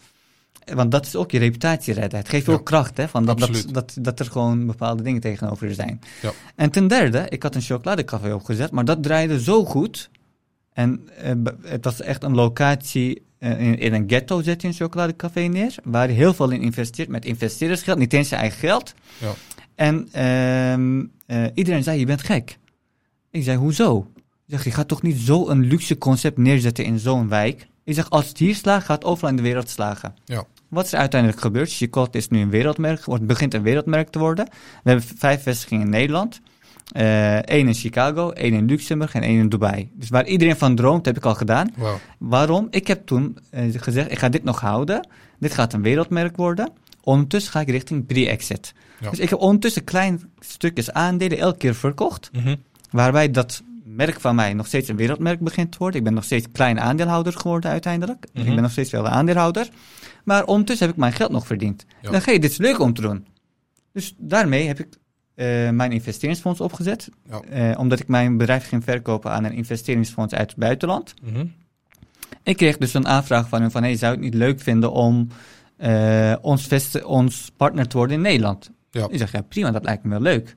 [0.75, 2.19] Want dat is ook je reputatie redden.
[2.19, 2.57] Het geeft je Ja.
[2.57, 3.09] ook kracht, hè?
[3.09, 6.01] Van dat, dat, dat, dat er gewoon bepaalde dingen tegenover je zijn.
[6.23, 6.31] Ja.
[6.57, 10.11] En ten derde, ik had een chocoladecafé opgezet, maar dat draaide zo goed.
[10.81, 13.23] En eh, het was echt een locatie.
[13.39, 15.75] eh, in, in een ghetto zet je een chocoladecafé neer.
[15.85, 18.95] Waar je heel veel in investeert met investeerdersgeld, niet eens zijn eigen geld.
[19.19, 19.33] Ja.
[19.75, 22.59] En ehm, eh, iedereen zei: Je bent gek.
[23.31, 24.11] Ik zei: Hoezo?
[24.17, 27.67] Ik zeg: Je gaat toch niet zo'n luxe concept neerzetten in zo'n wijk?
[27.85, 30.15] Ik zeg: Als het hier slaagt, gaat het overal in de wereld slagen.
[30.25, 30.45] Ja.
[30.69, 31.73] Wat is er uiteindelijk gebeurd?
[31.73, 34.45] Chicotte is nu een wereldmerk, wordt, begint een wereldmerk te worden.
[34.83, 36.41] We hebben vijf vestigingen in Nederland.
[36.93, 39.91] Eén in Chicago, één in Luxemburg en één in Dubai.
[39.95, 41.75] Dus waar iedereen van droomt, heb ik al gedaan.
[42.19, 42.67] Waarom?
[42.71, 45.09] Ik heb toen eh, gezegd, ik ga dit nog houden.
[45.39, 46.73] Dit gaat een wereldmerk worden.
[47.03, 48.75] Ondertussen ga ik richting pre-exit.
[49.01, 49.11] Ja.
[49.11, 52.31] Dus ik heb ondertussen klein stukjes aandelen elke keer verkocht.
[52.33, 52.57] Mhm.
[52.91, 55.99] Waarbij dat merk van mij nog steeds een wereldmerk begint te worden.
[55.99, 58.27] Ik ben nog steeds klein aandeelhouder geworden uiteindelijk.
[58.33, 58.47] Mhm.
[58.47, 59.69] ik ben nog steeds wel de aandeelhouder.
[60.25, 61.87] Maar ondertussen heb ik mijn geld nog verdiend.
[62.03, 62.11] Ja.
[62.11, 63.27] Dan ga je, dit is leuk om te doen.
[63.93, 64.89] Dus daarmee heb ik
[65.41, 67.09] eh, mijn investeringsfonds opgezet.
[67.31, 67.41] Ja.
[67.41, 71.15] Eh, omdat ik mijn bedrijf ging verkopen aan een investeringsfonds uit het buitenland.
[71.23, 71.47] Mhm.
[72.43, 73.83] Ik kreeg dus een aanvraag van hem van...
[73.83, 75.29] Hey, zou je het niet leuk vinden om
[75.77, 76.69] eh, ons,
[77.05, 78.71] ons partner te worden in Nederland?
[78.91, 79.07] Ja.
[79.11, 80.55] Ik zeg, ja prima, dat lijkt me wel leuk.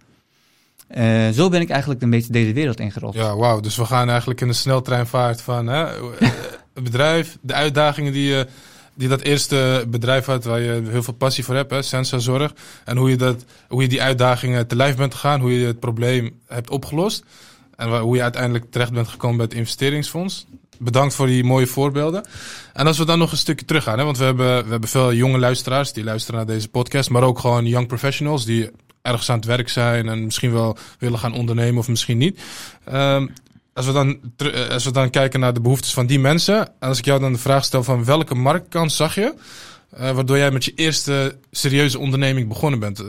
[1.36, 3.14] Zo ben ik eigenlijk een beetje deze wereld ingerold.
[3.14, 3.60] Ja, wauw.
[3.60, 5.86] Dus we gaan eigenlijk in de sneltreinvaart van hè,
[6.74, 8.48] het bedrijf, de uitdagingen die, je,
[8.94, 12.48] die dat eerste bedrijf had, waar je heel veel passie voor hebt, hè.
[12.86, 15.80] En hoe je, dat, hoe je die uitdagingen te lijf bent gegaan, hoe je het
[15.80, 17.24] probleem hebt opgelost.
[17.76, 20.46] En hoe je uiteindelijk terecht bent gekomen bij het investeringsfonds.
[20.80, 22.26] Bedankt voor die mooie voorbeelden.
[22.74, 25.14] En als we dan nog een stukje teruggaan, hè, want we hebben, we hebben veel
[25.14, 29.36] jonge luisteraars die luisteren naar deze podcast, maar ook gewoon young professionals die ergens aan
[29.36, 32.42] het werk zijn en misschien wel willen gaan ondernemen of misschien niet.
[32.84, 33.28] Ehm,
[33.74, 36.88] als, we dan, eh, als we dan kijken naar de behoeftes van die mensen, en
[36.88, 39.34] als ik jou dan de vraag stel van welke marktkans zag je,
[39.90, 43.00] eh, waardoor jij met je eerste serieuze onderneming begonnen bent.
[43.00, 43.06] Eh,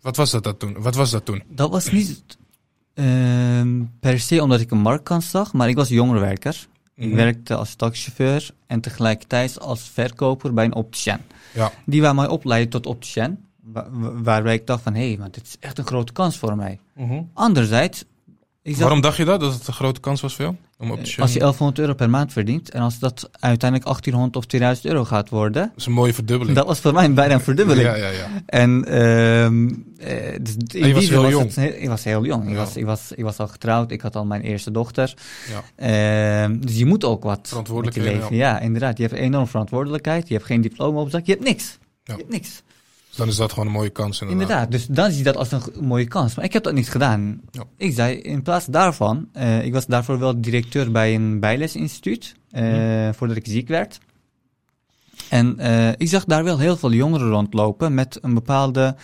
[0.00, 0.76] wat was dat, dat toen?
[0.82, 1.42] Wat was dat toen?
[1.48, 2.22] Dat was niet
[2.94, 6.66] ehm, per se omdat ik een marktkans zag, maar ik was jongerenwerker.
[6.94, 7.14] Ik Mhm.
[7.16, 11.18] werkte als taxichauffeur en tegelijkertijd als verkoper bij een opticien.
[11.54, 11.72] Ja.
[11.86, 15.30] Die waar mij opleiden tot opticien, wa- wa- waarbij ik dacht van, hé, hey, maar
[15.30, 16.78] dit is echt een grote kans voor mij.
[17.34, 18.04] Anderzijds,
[18.62, 20.56] Waarom dacht je dat, dat het een grote kans was voor jou?
[20.78, 21.38] Om op te Als je shinen.
[21.38, 25.62] 1100 euro per maand verdient en als dat uiteindelijk 1800 of 2000 euro gaat worden,
[25.62, 26.56] Dat is een mooie verdubbeling.
[26.56, 27.86] dat was voor mij bijna een verdubbeling.
[27.86, 28.28] Ja, ja, ja.
[28.46, 31.54] En eh, dus je was heel jong.
[31.54, 32.42] het ik was heel jong.
[32.44, 32.56] Ik, Ja.
[32.56, 35.14] was, ik, was, ik was al getrouwd, ik had al mijn eerste dochter.
[35.76, 36.42] Ja.
[36.44, 38.36] Ehm, dus je moet ook wat Verantwoordelijkheden, leven.
[38.36, 38.60] Ja.
[38.60, 38.96] inderdaad.
[38.96, 40.28] Je hebt een enorme verantwoordelijkheid.
[40.28, 41.26] Je hebt geen diploma op zak.
[41.26, 41.78] Je hebt niks.
[42.04, 42.14] Ja.
[42.14, 42.62] Je hebt niks.
[43.16, 44.42] Dan is dat gewoon een mooie kans inderdaad.
[44.48, 44.70] Inderdaad.
[44.70, 46.34] Dus dan zie je dat als een mooie kans.
[46.34, 47.40] Maar ik heb dat niet gedaan.
[47.50, 47.64] Ja.
[47.76, 52.62] Ik zei, in plaats daarvan, eh, ik was daarvoor wel directeur bij een bijlesinstituut, eh,
[52.62, 53.12] Mhm.
[53.12, 53.98] voordat ik ziek werd.
[55.28, 58.96] En eh, ik zag daar wel heel veel jongeren rondlopen met een bepaalde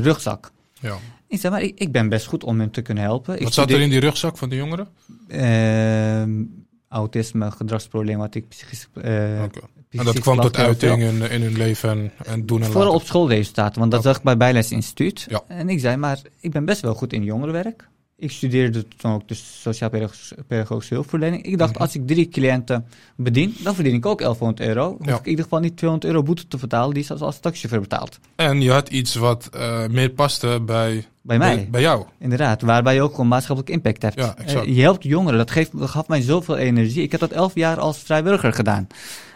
[0.00, 0.52] rugzak.
[0.80, 0.96] Ja.
[1.28, 3.36] Ik zei, maar ik, ik ben best goed om hen te kunnen helpen.
[3.36, 4.88] Ik Wat zat er in die rugzak van de jongeren?
[5.28, 6.42] Ehm,
[6.88, 9.60] autisme, gedragsproblematiek, psychisch, eh, Oké.
[9.98, 13.00] En dat kwam tot uiting in, in hun leven en, en doen en Vooral laten.
[13.00, 14.08] op schoolresultaten, want dat Oké.
[14.08, 15.26] zag ik bij Bijles Instituut.
[15.28, 15.42] Ja.
[15.48, 17.88] En ik zei, maar ik ben best wel goed in jongerenwerk.
[18.18, 21.42] Ik studeerde toen ook dus sociaal-pedagogische hulpverlening.
[21.46, 21.82] Ik dacht, Mhm.
[21.82, 24.94] als ik drie cliënten bedien, dan verdien ik ook 1100 euro.
[24.98, 25.14] Hoef Ja.
[25.14, 27.80] ik in ieder geval niet 200 euro boete te betalen, die is als, als taxichauffeur
[27.80, 28.18] betaald.
[28.36, 32.04] En je had iets wat eh, meer paste bij, Bij mij, bij, bij jou.
[32.18, 32.62] inderdaad.
[32.62, 34.14] Waarbij je ook gewoon maatschappelijk impact hebt.
[34.14, 34.66] Ja, exact.
[34.66, 37.02] Eh, je helpt jongeren, dat, geeft, dat gaf mij zoveel energie.
[37.02, 38.86] Ik heb dat elf jaar als vrijwilliger gedaan.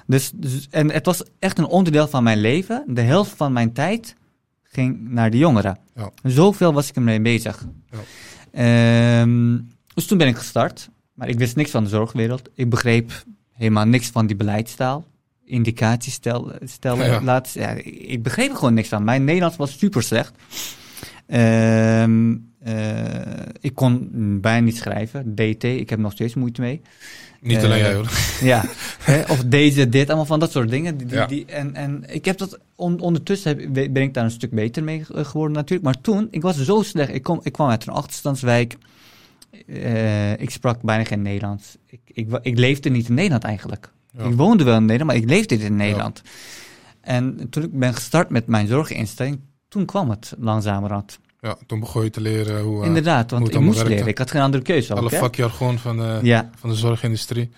[0.09, 2.85] Dus, dus, en het was echt een onderdeel van mijn leven.
[2.87, 4.15] De helft van mijn tijd
[4.63, 5.79] ging naar de jongeren.
[5.95, 6.11] Ja.
[6.23, 7.67] Zoveel was ik ermee bezig.
[7.91, 7.99] Ja.
[9.21, 9.59] Ehm,
[9.95, 10.91] dus toen ben ik gestart.
[11.15, 12.49] Maar ik wist niks van de zorgwereld.
[12.55, 15.05] Ik begreep helemaal niks van die beleidstaal.
[15.45, 17.43] Indicaties stel, stellen, Ja.
[17.53, 19.05] Ja, ik begreep er gewoon niks van.
[19.05, 20.33] Mijn Nederlands was super slecht.
[21.27, 22.37] Ehm, eh,
[23.61, 24.09] ik kon
[24.41, 25.35] bijna niet schrijven.
[25.35, 26.81] DT, ik heb nog steeds moeite mee.
[27.41, 28.11] Niet Eh, alleen jij hoor.
[28.41, 28.65] Ja,
[29.11, 30.97] hè, of deze, dit, allemaal van dat soort dingen.
[30.97, 31.27] Die, die, Ja.
[31.27, 34.85] die- en, en ik heb dat, on- ondertussen heb, ben ik daar een stuk beter
[34.85, 35.83] mee ge- geworden natuurlijk.
[35.85, 37.15] Maar toen, ik was zo slecht.
[37.15, 38.77] Ik, kom, ik kwam uit een achterstandswijk.
[39.67, 41.77] Eh, ik sprak bijna geen Nederlands.
[41.87, 43.93] Ik, ik, ik leefde niet in Nederland eigenlijk.
[44.19, 44.25] Ja.
[44.25, 46.23] Ik woonde wel in Nederland, maar ik leefde niet in Nederland.
[47.01, 51.19] En toen ik ben gestart met mijn zorginstelling, toen kwam het langzamerhand.
[51.41, 53.95] Ja, toen begon je te leren hoe eh, Inderdaad, hoe want het ik moest werkte.
[53.95, 54.09] leren.
[54.11, 57.51] Ik had geen andere keuze alle vakjargon van, de Ja, van de zorgindustrie.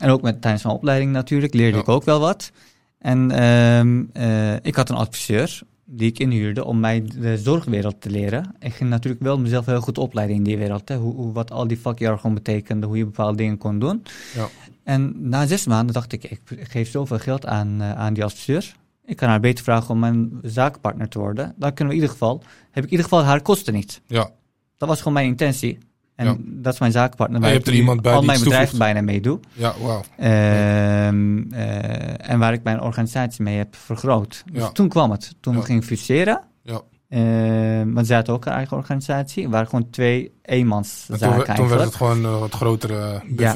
[0.00, 1.82] En ook met, tijdens mijn opleiding natuurlijk leerde Ja.
[1.82, 2.50] ik ook wel wat.
[2.98, 8.10] En ehm, eh, ik had een adviseur die ik inhuurde om mij de zorgwereld te
[8.10, 8.54] leren.
[8.58, 10.88] Ik ging natuurlijk wel mezelf heel goed opleiden in die wereld.
[10.88, 10.96] Hè?
[10.96, 14.02] Hoe, hoe, wat al die vakjargon betekende, hoe je bepaalde dingen kon doen.
[14.34, 14.48] Ja.
[14.84, 18.74] En na zes maanden dacht ik, ik geef zoveel geld aan, eh, aan die adviseur.
[19.06, 21.54] Ik kan haar beter vragen om mijn zakenpartner te worden.
[21.56, 24.00] Dan kunnen we in ieder geval, heb ik in ieder geval haar kosten niet.
[24.06, 24.30] Ja,
[24.76, 25.78] Dat was gewoon mijn intentie.
[26.14, 26.36] En Ja.
[26.38, 27.36] dat is mijn zakenpartner.
[27.36, 28.82] En waar je hebt er iemand bij al die mijn bedrijf toevoegt.
[28.82, 29.40] bijna mee doe.
[29.52, 30.02] ja, wauw.
[30.16, 34.42] Ehm, eh, en waar ik mijn organisatie mee heb vergroot.
[34.52, 34.70] Dus Ja.
[34.70, 35.34] toen kwam het.
[35.40, 35.58] Toen Ja.
[35.60, 36.40] we gingen fuseren.
[36.62, 36.80] Ja.
[37.08, 39.48] Ehm, want ze hadden ook een eigen organisatie.
[39.48, 41.84] Waren gewoon twee En eenmanszaken toen, toen werd eigenlijk.
[41.84, 43.54] het gewoon een wat grotere Ja.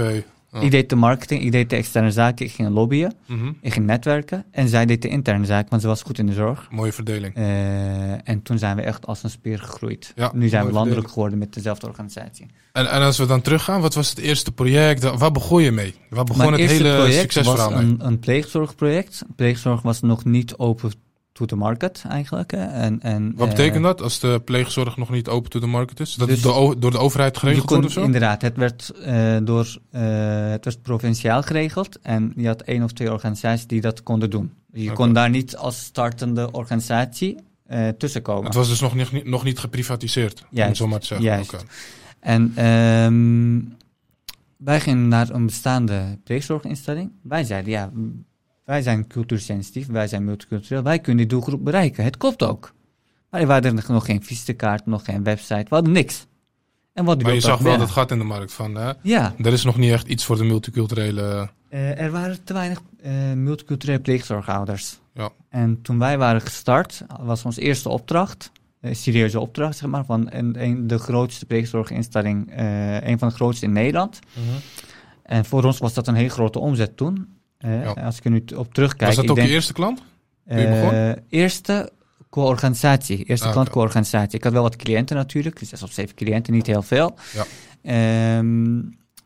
[0.61, 3.53] Ik deed de marketing, ik deed de externe zaken, ik ging lobbyen, Mhm.
[3.61, 4.45] ik ging netwerken.
[4.51, 6.69] En zij deed de interne zaken, want ze was goed in de zorg.
[6.71, 7.35] Mooie verdeling.
[7.35, 10.13] Eh, en toen zijn we echt als een speer gegroeid.
[10.15, 12.47] Ja, nu zijn we landelijk geworden met dezelfde organisatie.
[12.73, 15.03] En, en als we dan teruggaan, wat was het eerste project?
[15.19, 15.95] Waar begon je mee?
[16.11, 17.91] Waar begon Mijn het hele project succesverhaal was mee?
[17.91, 19.23] een, een pleegzorgproject.
[19.37, 20.91] Pleegzorg was nog niet open
[21.33, 22.53] to the market eigenlijk.
[22.53, 26.01] En, en, Wat eh, betekent dat als de pleegzorg nog niet open to the market
[26.01, 26.15] is?
[26.15, 28.05] Dat Dus- het door, o- door de overheid geregeld kon, wordt of zo?
[28.05, 30.01] inderdaad, het werd, eh, door, eh,
[30.51, 31.99] het werd provinciaal geregeld.
[32.03, 34.53] En je had één of twee organisaties die dat konden doen.
[34.73, 38.45] Je kon daar niet als startende organisatie eh tussenkomen.
[38.45, 41.27] Het was dus nog niet, nog niet geprivatiseerd, om Juist, zo maar te zeggen.
[41.27, 41.55] juist.
[41.55, 41.63] Oké.
[42.21, 43.61] En ehm,
[44.57, 47.11] wij gingen naar een bestaande pleegzorginstelling.
[47.23, 47.91] Wij zeiden, ja,
[48.65, 52.05] wij zijn cultuursensitief, wij zijn multicultureel, wij kunnen die doelgroep bereiken.
[52.05, 52.73] Het klopt ook.
[53.31, 56.27] Maar er waren nog geen visitekaart, nog geen website, we hadden niks.
[56.93, 58.93] En wat Maar je zag wel dat gat in de markt van, hè?
[59.03, 61.51] Ja, er is nog niet echt iets voor de multiculturele...
[61.69, 64.99] eh, er waren te weinig eh, multiculturele pleegzorgouders.
[65.15, 65.31] Ja.
[65.49, 70.27] En toen wij waren gestart, was onze eerste opdracht, een serieuze opdracht, zeg maar, van
[70.31, 74.19] een, een, de grootste pleegzorginstelling, eh, een van de grootste in Nederland.
[75.23, 77.40] En voor ons was dat een hele grote omzet toen.
[77.69, 77.91] Ja.
[77.91, 79.07] Als ik er nu op terugkijk.
[79.07, 80.03] Was dat ook denk, je eerste klant?
[80.45, 80.55] je
[81.29, 81.91] eh, eerste
[82.31, 83.25] co-organisatie.
[83.25, 83.77] Eerste Ah, klant oké.
[83.77, 84.39] co-organisatie.
[84.39, 85.61] Ik had wel wat cliënten natuurlijk.
[85.65, 87.17] Zes of zeven cliënten, niet heel veel.
[87.33, 87.45] Ja.
[87.83, 88.81] Ehm,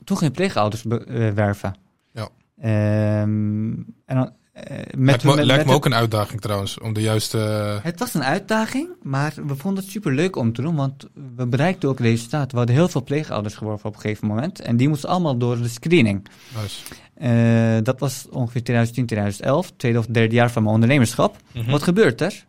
[0.05, 1.75] toen ging pleegouders be- eh, werven.
[2.13, 2.29] Ja.
[2.61, 3.73] Ehm,
[4.07, 7.01] en dan, eh, met, lijkt me, met- lijkt me ook een uitdaging trouwens, om de
[7.01, 7.39] juiste...
[7.83, 11.47] het was een uitdaging, maar we vonden het super leuk om te doen, want we
[11.47, 12.51] bereikten ook resultaten.
[12.51, 14.61] We hadden heel veel pleegouders geworven op een gegeven moment.
[14.61, 16.27] En die moesten allemaal door de screening.
[16.63, 16.81] Nice.
[17.15, 21.37] Eh, dat was ongeveer 2010, 2011, tweede of derde jaar van mijn ondernemerschap.
[21.53, 21.71] Mhm.
[21.71, 22.45] Wat gebeurt er?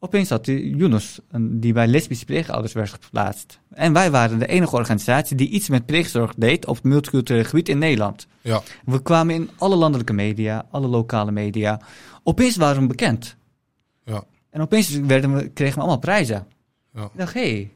[0.00, 3.60] Opeens had Yunus, die bij lesbische pleegouders werd geplaatst.
[3.70, 7.68] En wij waren de enige organisatie die iets met pleegzorg deed op het multiculturele gebied
[7.68, 8.26] in Nederland.
[8.40, 11.80] Ja, We kwamen in alle landelijke media, alle lokale media.
[12.22, 13.36] Opeens waren we bekend.
[14.04, 16.46] ja, En opeens werden we, kregen we allemaal prijzen.
[16.94, 17.70] ja, Ik dacht, hé, hey,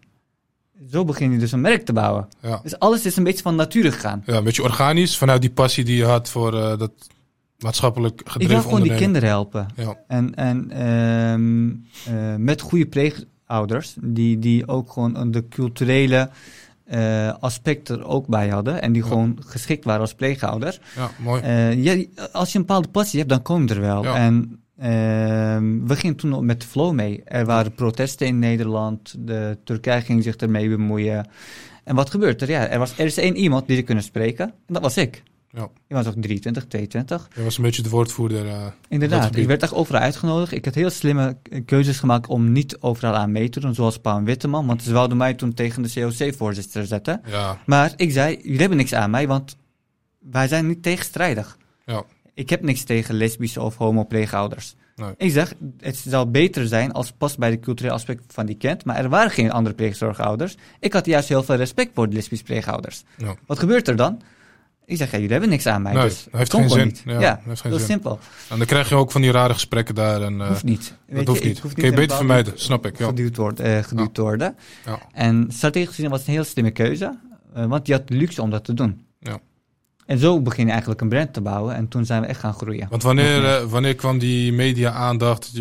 [0.90, 2.29] zo begin je dus een merk te bouwen.
[2.40, 2.61] ja.
[2.62, 4.23] Dus alles is een beetje van nature gegaan.
[4.27, 6.90] Ja, een beetje organisch, vanuit die passie die je had voor eh, dat
[7.59, 9.66] maatschappelijk Ik gedreven wil gewoon die kinderen helpen.
[9.77, 11.68] Ja, En, en ehm,
[12.16, 16.31] eh, met goede pleegouders, die, die ook gewoon de culturele
[16.85, 18.83] eh, aspecten er ook bij hadden.
[18.83, 19.09] En die Ja.
[19.09, 20.81] gewoon geschikt waren als pleegouder.
[20.97, 21.47] ja, mooi.
[21.77, 24.03] Ja, als je een bepaalde passie hebt, dan kom je er wel.
[24.03, 24.14] Ja.
[24.16, 24.62] En
[25.87, 27.23] we gingen toen met de flow mee.
[27.25, 29.14] Er waren protesten in Nederland.
[29.18, 31.29] De Turkije ging zich ermee bemoeien.
[31.85, 32.51] En wat gebeurt er?
[32.51, 34.47] Ja, er, was, er is één iemand die er kunnen spreken.
[34.47, 35.23] En dat was ik.
[35.51, 35.62] Ja.
[35.62, 37.29] Ik was ook 23, 22.
[37.35, 38.47] Je was een beetje de woordvoerder.
[38.47, 40.53] eh, Inderdaad, ik werd echt overal uitgenodigd.
[40.53, 44.23] Ik had heel slimme keuzes gemaakt om niet overal aan mee te doen, zoals Paul
[44.23, 44.66] Witteman.
[44.66, 47.21] Want ze wilden mij toen tegen de COC-voorzitter zetten.
[47.27, 49.57] ja, Maar ik zei, jullie hebben niks aan mij, want
[50.18, 51.57] wij zijn niet tegenstrijdig.
[51.87, 52.03] ja,
[52.35, 54.75] Ik heb niks tegen lesbische of homo pleegouders.
[54.97, 55.11] Nee.
[55.16, 58.85] Ik zeg, het zou beter zijn als past bij de culturele aspect van die kind.
[58.85, 60.57] Maar er waren geen andere pleegzorgouders.
[60.81, 63.03] Ik had juist heel veel respect voor de lesbische pleegouders.
[63.16, 63.35] ja.
[63.47, 64.21] Wat gebeurt er dan?
[64.85, 65.92] Ik zeg, ja, jullie hebben niks aan mij.
[65.92, 66.85] Nee, dus heeft geen zin.
[66.87, 67.03] Niet.
[67.05, 67.88] Ja, Ja, dat heeft geen heel zin.
[67.90, 68.18] simpel.
[68.49, 70.23] En dan krijg je ook van die rare gesprekken daar.
[70.23, 70.95] En, eh, hoeft niet.
[71.07, 71.59] Weet dat hoeft niet.
[71.59, 72.99] hoef Kun je beter vermijden, snap ik.
[72.99, 73.07] Ja.
[73.07, 74.57] Geduwd, wordt, eh, geduwd te worden.
[74.87, 74.99] Ja.
[75.12, 77.18] En strategisch gezien was het een heel slimme keuze.
[77.55, 79.05] eh, want je had de luxe om dat te doen.
[79.21, 79.38] Ja.
[80.12, 81.75] En zo begin je eigenlijk een brand te bouwen.
[81.75, 82.87] En toen zijn we echt gaan groeien.
[82.90, 85.53] Want wanneer, eh, wanneer kwam die media-aandacht?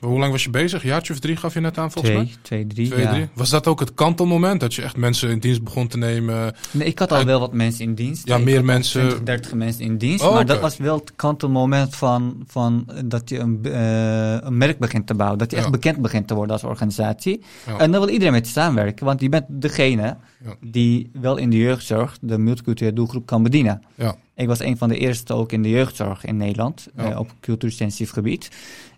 [0.00, 0.82] Hoe lang was je bezig?
[0.82, 2.24] Een jaartje of drie gaf je net aan, volgens mij?
[2.24, 3.12] Twee, twee, drie, Twee, ja.
[3.12, 3.28] drie.
[3.34, 4.60] Was dat ook het kantelmoment?
[4.60, 6.54] Dat je echt mensen in dienst begon te nemen?
[6.70, 8.26] Nee, ik had al wel wat mensen in dienst.
[8.28, 10.24] Ja, Ik meer mensen- 20, 30 mensen in dienst.
[10.24, 14.56] Oh, maar dat was wel het kantelmoment van, van eh, dat je een, eh, een
[14.56, 15.38] merk begint te bouwen.
[15.38, 15.70] Dat je echt Ja.
[15.70, 17.42] bekend begint te worden als organisatie.
[17.66, 17.78] Ja.
[17.78, 19.06] En dan wil iedereen met je samenwerken.
[19.06, 20.54] Want je bent degene Ja.
[20.60, 23.82] die wel in de jeugdzorg de multiculturele doelgroep kan bedienen.
[23.94, 24.16] Ja.
[24.34, 26.88] Ik was een van de eerste ook in de jeugdzorg in Nederland.
[26.96, 27.10] Ja.
[27.10, 28.50] eh, op cultuursensitief gebied.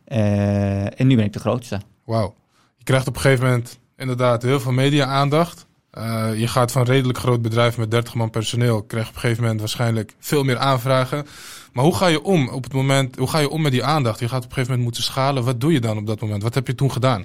[0.05, 1.81] Eh, en nu ben ik de grootste.
[2.05, 2.35] Wauw.
[2.77, 5.67] Je krijgt op een gegeven moment inderdaad heel veel media-aandacht.
[5.91, 8.83] Eh, je gaat van een redelijk groot bedrijf met 30 man personeel.
[8.83, 11.27] Krijg op een gegeven moment waarschijnlijk veel meer aanvragen.
[11.73, 13.17] Maar hoe ga je om op het moment?
[13.17, 14.21] Hoe ga je om met die aandacht?
[14.21, 15.45] Je gaat op een gegeven moment moeten schalen.
[15.45, 16.43] Wat doe je dan op dat moment?
[16.43, 17.25] Wat heb je toen gedaan?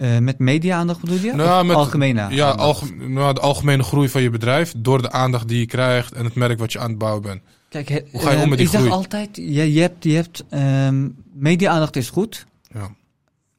[0.00, 1.32] Eh, met media-aandacht bedoel je?
[1.32, 2.58] Nou, met- algemene Ja, aandacht?
[2.58, 6.24] alge- nou, de algemene groei van je bedrijf door de aandacht die je krijgt en
[6.24, 7.40] het merk wat je aan het bouwen bent.
[7.68, 8.94] Kijk, he- Hoe ga je om ehm, met die ik zeg groei?
[8.96, 12.46] altijd, je, je hebt, je hebt ehm, media-aandacht is goed.
[12.74, 12.90] Ja,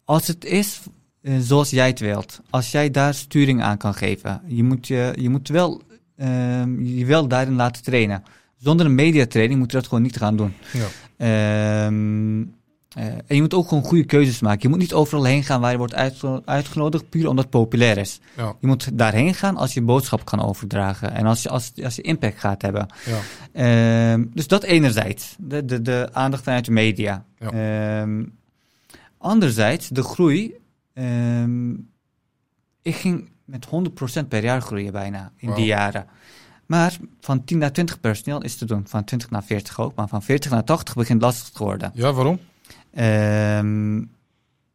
[0.05, 0.79] Als het is
[1.21, 2.39] eh, zoals jij het wilt.
[2.49, 4.41] Als jij daar sturing aan kan geven.
[4.47, 5.81] Je moet je, je moet wel,
[6.17, 8.23] ehm, je wel daarin laten trainen.
[8.57, 10.53] Zonder een mediatraining moet je dat gewoon niet gaan doen.
[10.73, 12.43] ja, Ehm,
[12.95, 14.59] eh, en je moet ook gewoon goede keuzes maken.
[14.61, 17.97] Je moet niet overal heen gaan waar je wordt uitgeno- uitgenodigd, puur omdat het populair
[17.97, 18.19] is.
[18.37, 21.11] ja, Je moet daarheen gaan als je boodschap kan overdragen.
[21.11, 22.87] En als je, als, als je impact gaat hebben.
[23.05, 23.19] ja,
[23.53, 27.25] Ehm, dus dat enerzijds, de, de, de aandacht vanuit de media.
[27.39, 27.51] Ja.
[28.01, 28.23] Ehm,
[29.17, 30.53] anderzijds, de groei.
[30.93, 31.71] ehm,
[32.81, 36.05] ik ging met 100% per jaar groeien bijna in die jaren.
[36.65, 38.83] Maar van 10 naar 20 personeel is te doen.
[38.87, 39.95] Van 20 naar 40 ook.
[39.95, 41.91] Maar van 40 naar 80 begint lastig te worden.
[41.93, 42.39] ja, waarom?
[42.91, 44.03] Ehm,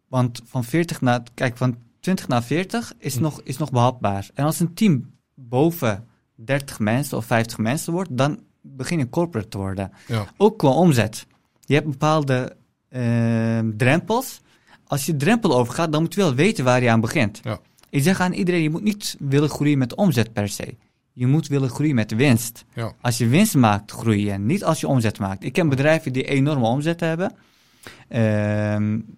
[0.09, 3.23] want van 40 naar, kijk, van 20 naar 40 is, Hm.
[3.23, 4.29] nog, is nog behapbaar.
[4.35, 9.49] En als een team boven 30 mensen of 50 mensen wordt, dan begin je corporate
[9.49, 9.93] te worden.
[10.07, 11.27] Ja, Ook qua omzet.
[11.65, 12.57] Je hebt bepaalde
[12.89, 14.41] ehm, drempels.
[14.87, 17.41] Als je drempel overgaat, dan moet je wel weten waar je aan begint.
[17.43, 17.59] Ja.
[17.91, 20.77] Ik zeg aan iedereen, je moet niet willen groeien met omzet per se.
[21.13, 22.65] Je moet willen groeien met winst.
[22.75, 24.33] ja, Als je winst maakt, groei je.
[24.39, 25.45] Niet als je omzet maakt.
[25.45, 27.33] Ik ken bedrijven die enorme omzet hebben,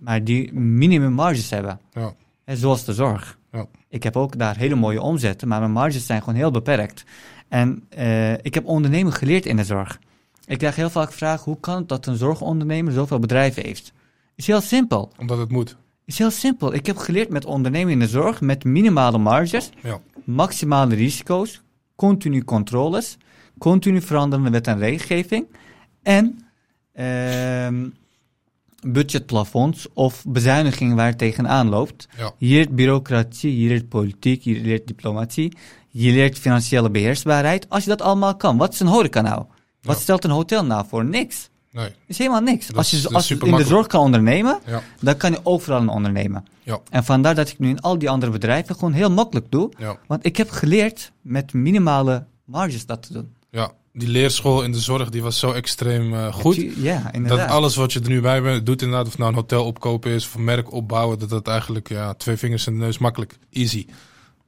[0.00, 1.80] maar die minimum marges hebben.
[1.92, 3.38] ja, zoals de zorg.
[3.52, 3.66] Ja.
[3.88, 7.04] Ik heb ook daar hele mooie omzetten, maar mijn marges zijn gewoon heel beperkt.
[7.48, 9.98] En eh, ik heb ondernemen geleerd in de zorg.
[10.46, 13.92] Ik krijg heel vaak vragen, hoe kan het dat een zorgondernemer zoveel bedrijven heeft?
[14.34, 15.12] Is heel simpel.
[15.18, 15.76] omdat het moet.
[16.04, 16.74] Is heel simpel.
[16.74, 21.62] Ik heb geleerd met ondernemen in de zorg met minimale marges, Ja, maximale risico's,
[21.96, 23.16] continu controles,
[23.58, 25.46] continu veranderende wet en regelgeving
[26.02, 26.38] en
[26.92, 27.88] ehm,
[28.86, 32.08] budgetplafonds of bezuinigingen waar het tegenaan loopt.
[32.16, 35.56] ja, Je leert bureaucratie, je leert politiek, je leert diplomatie,
[35.88, 37.66] je leert financiële beheersbaarheid.
[37.68, 39.44] Als je dat allemaal kan, wat is een horeca nou?
[39.82, 40.02] Wat Ja.
[40.02, 41.04] stelt een hotel nou voor?
[41.04, 41.48] Niks.
[41.72, 42.66] nee, is helemaal niks.
[42.66, 45.40] Dat als je, is- als je in de zorg kan ondernemen, ja, dan kan je
[45.42, 46.44] overal een ondernemen.
[46.62, 49.70] ja, En vandaar dat ik nu in al die andere bedrijven gewoon heel makkelijk doe.
[49.78, 53.34] ja, Want ik heb geleerd met minimale marges dat te doen.
[53.50, 53.70] ja.
[53.98, 56.56] Die leerschool in de zorg die was zo extreem uh, goed.
[56.76, 57.38] Ja, inderdaad.
[57.38, 60.10] Dat alles wat je er nu bij bent, doet inderdaad, of nou een hotel opkopen
[60.10, 63.38] is of een merk opbouwen, dat dat eigenlijk ja, twee vingers in de neus makkelijk,
[63.50, 63.86] easy.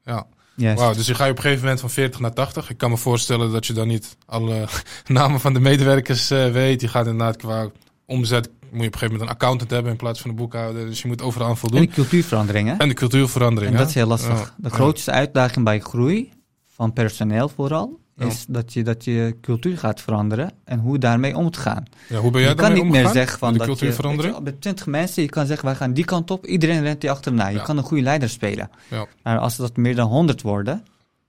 [0.04, 0.26] Ja.
[0.54, 2.70] Wauw, dus je ga je op een gegeven moment van 40 naar 80.
[2.70, 4.68] Ik kan me voorstellen dat je dan niet alle
[5.06, 6.80] namen van de medewerkers uh, weet.
[6.80, 7.70] Je gaat inderdaad qua
[8.06, 10.86] omzet moet je op een gegeven moment een accountant hebben in plaats van een boekhouder.
[10.86, 11.80] Dus je moet overal aan voldoen.
[11.80, 12.78] En de cultuurveranderingen.
[12.78, 13.72] En de cultuurverandering.
[13.72, 14.54] En dat is heel lastig.
[14.56, 16.32] De grootste uitdaging bij groei,
[16.74, 21.50] van personeel vooral, is dat, je, dat je cultuur gaat veranderen en hoe daarmee om
[21.50, 21.84] te gaan.
[22.08, 24.86] Ja, hoe ben jij je kan niet meer zeggen van de dat je, met 20
[24.86, 27.48] mensen, je kan zeggen wij gaan die kant op, iedereen rent die achterna.
[27.48, 28.70] Je kan een goede leider spelen.
[28.88, 29.06] Ja.
[29.22, 30.84] Maar als dat meer dan 100 worden,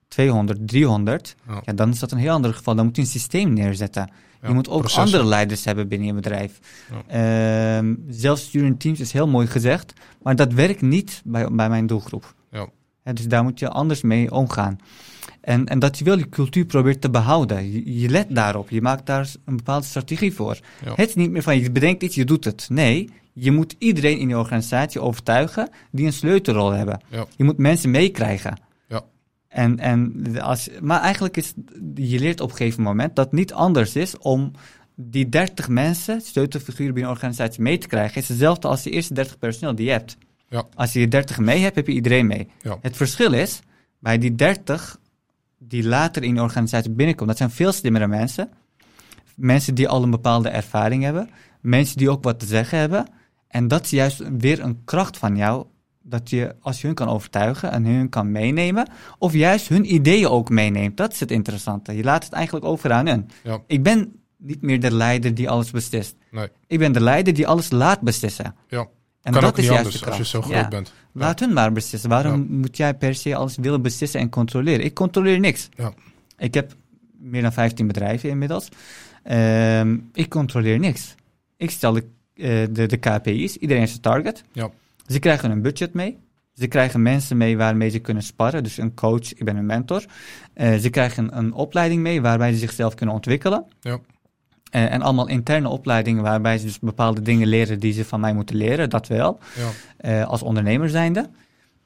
[0.08, 1.74] 200, 300, ja.
[1.74, 2.76] dan is dat een heel ander geval.
[2.76, 4.12] Dan moet je een systeem neerzetten.
[4.42, 6.60] je moet ook andere leiders hebben binnen je bedrijf.
[7.10, 7.82] Ja.
[7.82, 12.34] Uh, zelfsturende teams is heel mooi gezegd, maar dat werkt niet bij, bij mijn doelgroep.
[12.52, 12.68] Ja.
[13.04, 14.80] Dus daar moet je anders mee omgaan.
[15.42, 17.72] En, en dat je wel die cultuur probeert te behouden.
[17.72, 18.70] Je, je let daarop.
[18.70, 20.60] Je maakt daar een bepaalde strategie voor.
[20.84, 22.68] Het is niet meer van je bedenkt iets, je doet het.
[22.70, 27.02] Nee, je moet iedereen in je organisatie overtuigen die een sleutelrol hebben.
[27.36, 28.60] Je moet mensen meekrijgen.
[28.88, 29.04] Ja.
[29.48, 31.54] En, en als, maar eigenlijk is,
[31.96, 34.52] je leert op een gegeven moment dat het niet anders is om
[34.96, 38.14] die 30 mensen, sleutelfiguren binnen een organisatie, mee te krijgen.
[38.14, 40.18] Het is hetzelfde als de eerste 30 personeel die je hebt.
[40.52, 40.66] Ja.
[40.76, 42.48] Als je die 30 mee hebt, heb je iedereen mee.
[42.62, 42.78] Ja.
[42.82, 43.60] Het verschil is,
[44.00, 45.00] bij die 30
[45.58, 48.50] die later in de organisatie binnenkomen, dat zijn veel slimmere mensen.
[49.36, 51.30] Mensen die al een bepaalde ervaring hebben.
[51.62, 53.06] Mensen die ook wat te zeggen hebben.
[53.48, 55.66] En dat is juist weer een kracht van jou.
[56.04, 58.90] Dat je, als je hun kan overtuigen en hun kan meenemen.
[59.18, 60.98] Of juist hun ideeën ook meeneemt.
[60.98, 61.96] Dat is het interessante.
[61.96, 63.30] Je laat het eigenlijk over aan hun.
[63.44, 63.60] Ja.
[63.68, 66.16] Ik ben niet meer de leider die alles beslist.
[66.32, 66.48] Nee.
[66.68, 68.56] Ik ben de leider die alles laat beslissen.
[68.68, 68.88] Ja.
[69.22, 70.68] En kan dat ook is niet juist anders de als je zo groot Ja.
[70.68, 70.94] bent.
[71.12, 72.10] Laat hun maar beslissen.
[72.10, 74.86] Waarom moet jij per se alles willen beslissen en controleren?
[74.86, 75.70] Ik controleer niks.
[75.76, 75.94] Ja.
[76.38, 76.76] Ik heb
[77.20, 78.70] meer dan 15 bedrijven inmiddels.
[79.24, 81.16] Ehm, ik controleer niks.
[81.58, 82.04] Ik stel de,
[82.36, 83.56] eh, de, de KPI's.
[83.56, 84.44] Iedereen een target.
[84.52, 84.70] Ja.
[85.08, 86.18] Ze krijgen een budget mee.
[86.54, 88.64] Ze krijgen mensen mee waarmee ze kunnen sparren.
[88.64, 90.06] Dus een coach, ik ben een mentor.
[90.54, 93.66] Eh, ze krijgen een opleiding mee waarbij ze zichzelf kunnen ontwikkelen.
[93.82, 94.00] Ja.
[94.72, 98.34] Eh, en allemaal interne opleidingen waarbij ze dus bepaalde dingen leren die ze van mij
[98.34, 98.90] moeten leren.
[98.90, 99.40] Dat wel.
[99.56, 99.70] Ja.
[99.98, 101.30] Eh, als ondernemer zijnde.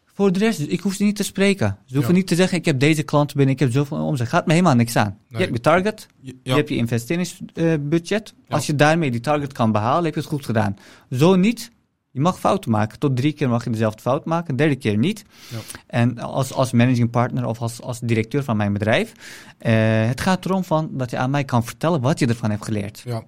[0.06, 1.78] Voor de rest, dus ik hoef ze niet te spreken.
[1.86, 2.17] Ze hoeven Ja.
[2.19, 4.28] niet te zeggen, ik heb deze klant binnen, ik heb zoveel omzet.
[4.28, 5.06] Gaat me helemaal niks aan.
[5.08, 5.17] Nee.
[5.28, 6.32] Je hebt je target, Ja.
[6.43, 8.34] je hebt je investeringsbudget.
[8.50, 10.78] Als je daarmee die target kan behalen, heb je het goed gedaan.
[11.12, 11.71] Zo niet,
[12.15, 12.99] je mag fouten maken.
[12.99, 15.23] Tot drie keer mag je dezelfde fout maken, derde keer niet.
[15.49, 15.58] Ja.
[15.88, 19.12] En als, als managing partner of als, als directeur van mijn bedrijf,
[19.58, 19.73] eh,
[20.06, 23.01] het gaat erom van dat je aan mij kan vertellen wat je ervan hebt geleerd.
[23.06, 23.23] Ja.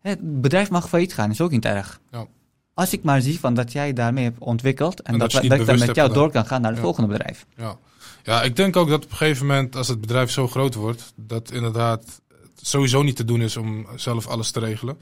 [0.00, 2.00] Het bedrijf mag failliet gaan, is ook niet erg.
[2.10, 2.26] Ja.
[2.74, 5.60] Als ik maar zie van dat jij daarmee hebt ontwikkeld en, En dat, dat dat,
[5.60, 7.46] ik dan met jou door kan gaan naar het volgende bedrijf.
[7.56, 7.76] Ja.
[8.22, 11.12] ja, ik denk ook dat op een gegeven moment, als het bedrijf zo groot wordt,
[11.16, 12.20] dat inderdaad
[12.56, 14.98] het sowieso niet te doen is om zelf alles te regelen.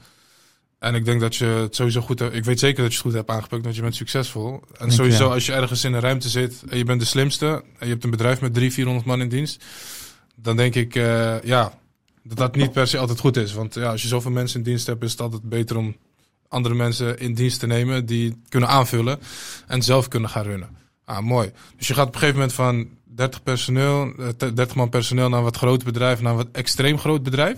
[0.83, 2.35] En ik denk dat je het sowieso goed hebt.
[2.35, 4.61] Ik weet zeker dat je het goed hebt aangepakt, want je bent succesvol.
[4.77, 7.87] En sowieso, als je ergens in een ruimte zit en je bent de slimste en
[7.87, 9.63] je hebt een bedrijf met 300, 400 man in dienst,
[10.35, 11.79] dan denk ik, eh, ja,
[12.23, 13.53] dat dat niet per se altijd goed is.
[13.53, 15.95] Want ja, als je zoveel mensen in dienst hebt, is het altijd beter om
[16.47, 19.19] andere mensen in dienst te nemen die kunnen aanvullen
[19.67, 20.69] en zelf kunnen gaan runnen.
[21.05, 21.51] Ah, mooi.
[21.77, 25.43] Dus je gaat op een gegeven moment van 30 personeel, eh, 30 man personeel naar
[25.43, 27.57] wat groter bedrijf, naar wat extreem groot bedrijf.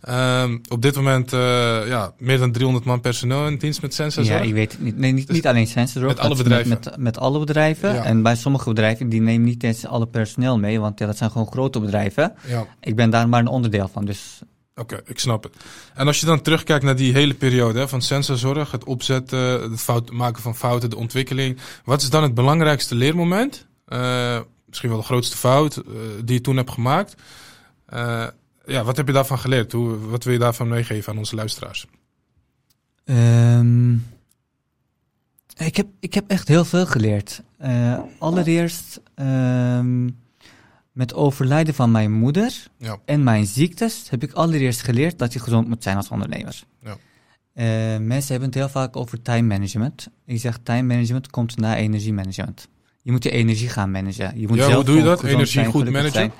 [0.00, 1.40] Ehm, op dit moment eh,
[1.86, 4.22] ja, meer dan 300 man personeel in dienst met Sensa.
[4.22, 4.96] Ja, ik weet het niet.
[4.96, 6.68] Nee, niet, niet alleen Sensor met alle bedrijven.
[6.68, 7.94] Met, met, met alle bedrijven.
[7.94, 8.04] Ja.
[8.04, 11.30] En bij sommige bedrijven, die nemen niet eens alle personeel mee, want ja, dat zijn
[11.30, 12.34] gewoon grote bedrijven.
[12.46, 14.40] Ja, Ik ben daar maar een onderdeel van, dus
[14.74, 15.52] oké, ik snap het.
[15.94, 19.80] En als je dan terugkijkt naar die hele periode hè, van sensorzorg, het opzetten, het
[19.80, 21.58] fout, maken van fouten, de ontwikkeling.
[21.84, 23.66] Wat is dan het belangrijkste leermoment?
[23.86, 25.82] Eh, misschien wel de grootste fout eh,
[26.24, 27.14] die je toen hebt gemaakt.
[27.86, 28.26] Eh,
[28.66, 29.72] ja, wat heb je daarvan geleerd?
[29.72, 31.86] Hoe, wat wil je daarvan meegeven aan onze luisteraars?
[33.04, 33.94] Ehm,
[35.56, 37.42] ik, heb, ik heb echt heel veel geleerd.
[37.58, 40.08] Eh, allereerst ehm,
[40.92, 42.98] met overlijden van mijn moeder Ja.
[43.04, 46.62] en mijn ziektes heb ik allereerst geleerd dat je gezond moet zijn als ondernemer.
[46.82, 46.96] Ja.
[47.98, 50.08] Mensen hebben het heel vaak over time management.
[50.24, 52.68] Ik zeg time management komt na energiemanagement.
[53.08, 54.40] Je moet je energie gaan managen.
[54.40, 55.22] Je moet Ja, zelf hoe doe je dat?
[55.24, 56.32] Energie zijn, goed managen?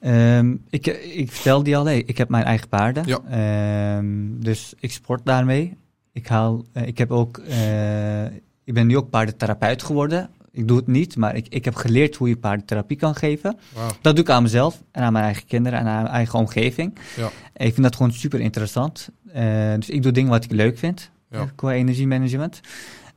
[0.00, 3.04] Ehm, ik, ik vertel die al, hey, ik heb mijn eigen paarden.
[3.06, 3.20] Ja.
[3.30, 4.06] Ehm,
[4.40, 5.76] dus ik sport daarmee.
[6.12, 8.24] Ik, haal, eh, ik, heb ook, eh,
[8.64, 10.30] ik ben nu ook paardentherapeut geworden.
[10.52, 13.58] Ik doe het niet, maar ik, ik heb geleerd hoe je paardentherapie kan geven.
[14.00, 16.98] Dat doe ik aan mezelf en aan mijn eigen kinderen en aan mijn eigen omgeving.
[17.16, 17.26] Ja.
[17.56, 19.08] Ik vind dat gewoon super interessant.
[19.32, 21.50] Eh, dus ik doe dingen wat ik leuk vind Ja.
[21.54, 22.60] qua energiemanagement.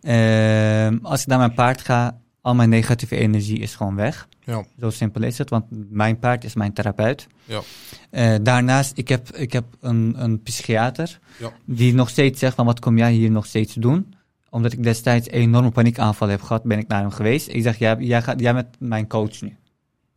[0.01, 4.27] Ehm, als ik naar mijn paard ga, al mijn negatieve energie is gewoon weg.
[4.43, 4.63] Ja.
[4.79, 7.27] Zo simpel is het, want mijn paard is mijn therapeut.
[7.45, 7.61] Ja.
[8.09, 11.51] Eh, daarnaast, ik heb, ik heb een, een psychiater Ja.
[11.65, 14.13] die nog steeds zegt van wat kom jij hier nog steeds doen?
[14.49, 17.47] Omdat ik destijds een enorme paniekaanval heb gehad, ben ik naar hem geweest.
[17.47, 19.55] Ik zeg, jij, jij, gaat, jij bent mijn coach nu.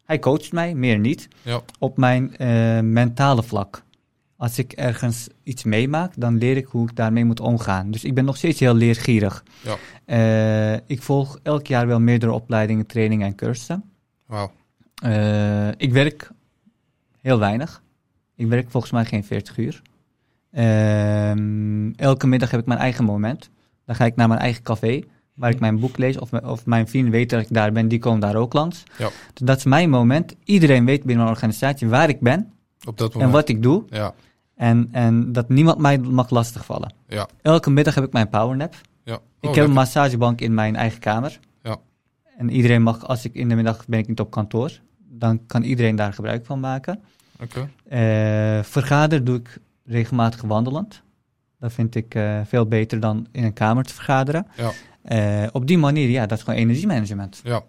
[0.04, 1.60] Hij coacht mij, meer niet, Ja.
[1.78, 3.82] op mijn eh, mentale vlak.
[4.36, 7.90] Als ik ergens iets meemaak, dan leer ik hoe ik daarmee moet omgaan.
[7.90, 9.44] Dus ik ben nog steeds heel leergierig.
[9.62, 9.76] Ja.
[10.04, 13.84] Eh, ik volg elk jaar wel meerdere opleidingen, trainingen en cursussen.
[15.02, 16.30] Eh, ik werk
[17.20, 17.82] heel weinig.
[18.36, 19.82] Ik werk volgens mij geen 40 uur.
[20.50, 23.50] Ehm, elke middag heb ik mijn eigen moment.
[23.86, 25.00] Dan ga ik naar mijn eigen café,
[25.34, 26.18] waar ik mijn boek lees.
[26.18, 28.82] Of, mijn- of mijn vrienden weten dat ik daar ben, die komen daar ook langs.
[28.98, 29.08] Ja.
[29.32, 30.34] Dus dat is mijn moment.
[30.44, 32.52] Iedereen weet binnen mijn organisatie waar ik ben
[32.86, 33.32] Op dat en moment.
[33.36, 33.84] wat ik doe.
[33.88, 34.14] Ja.
[34.56, 36.94] En, en dat niemand mij mag lastigvallen.
[37.08, 37.28] Ja.
[37.42, 38.74] Elke middag heb ik mijn powernap.
[39.04, 39.18] Ja.
[39.40, 41.38] Ik Oh, heb een massagebank in mijn eigen kamer.
[41.62, 41.76] Ja.
[42.38, 45.62] En iedereen mag, als ik in de middag ben ik niet op kantoor, dan kan
[45.62, 47.02] iedereen daar gebruik van maken.
[47.42, 47.68] Oké.
[47.88, 51.02] Eh vergader doe ik regelmatig wandelend.
[51.58, 54.46] Dat vind ik eh, veel beter dan in een kamer te vergaderen.
[54.56, 54.70] Ja.
[55.02, 57.40] Eh, op die manier, ja, dat is gewoon energiemanagement.
[57.44, 57.62] Ja.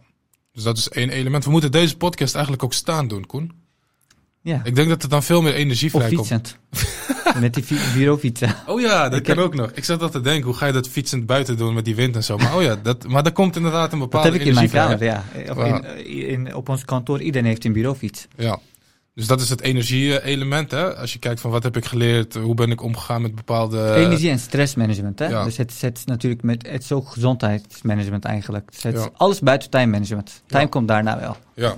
[0.51, 1.45] Dus dat is één element.
[1.45, 3.51] We moeten deze podcast eigenlijk ook staan doen, Koen.
[4.45, 4.61] Ja.
[4.63, 6.27] Ik denk dat er dan veel meer energie Of vrijkomt.
[6.27, 6.57] fietsend.
[7.41, 8.55] Met die fi- bureaufietsen.
[8.67, 9.71] Oh ja, dat Ik kan heb- ook nog.
[9.73, 12.15] Ik zat al te denken, hoe ga je dat fietsend buiten doen met die wind
[12.15, 12.37] en zo.
[12.37, 14.69] Maar oh ja, dat, maar daar komt inderdaad een Dat bepaalde heb ik in mijn
[14.69, 15.49] energie kamer, ja.
[15.51, 15.83] Of Wauw.
[15.95, 18.27] in, in, op ons kantoor, iedereen heeft een bureaufiets.
[18.37, 18.59] Ja.
[19.13, 20.95] Dus dat is het energie-element, hè?
[20.95, 23.93] Als je kijkt van wat heb ik geleerd, hoe ben ik omgegaan met bepaalde...
[23.93, 25.25] Energie- en stressmanagement, hè?
[25.27, 25.43] ja.
[25.43, 28.71] Dus het, het is natuurlijk met, het is ook gezondheidsmanagement eigenlijk.
[28.71, 30.41] Dus het is alles buiten time management.
[30.47, 30.67] Time Ja.
[30.69, 31.37] komt daarna wel.
[31.53, 31.75] Ja.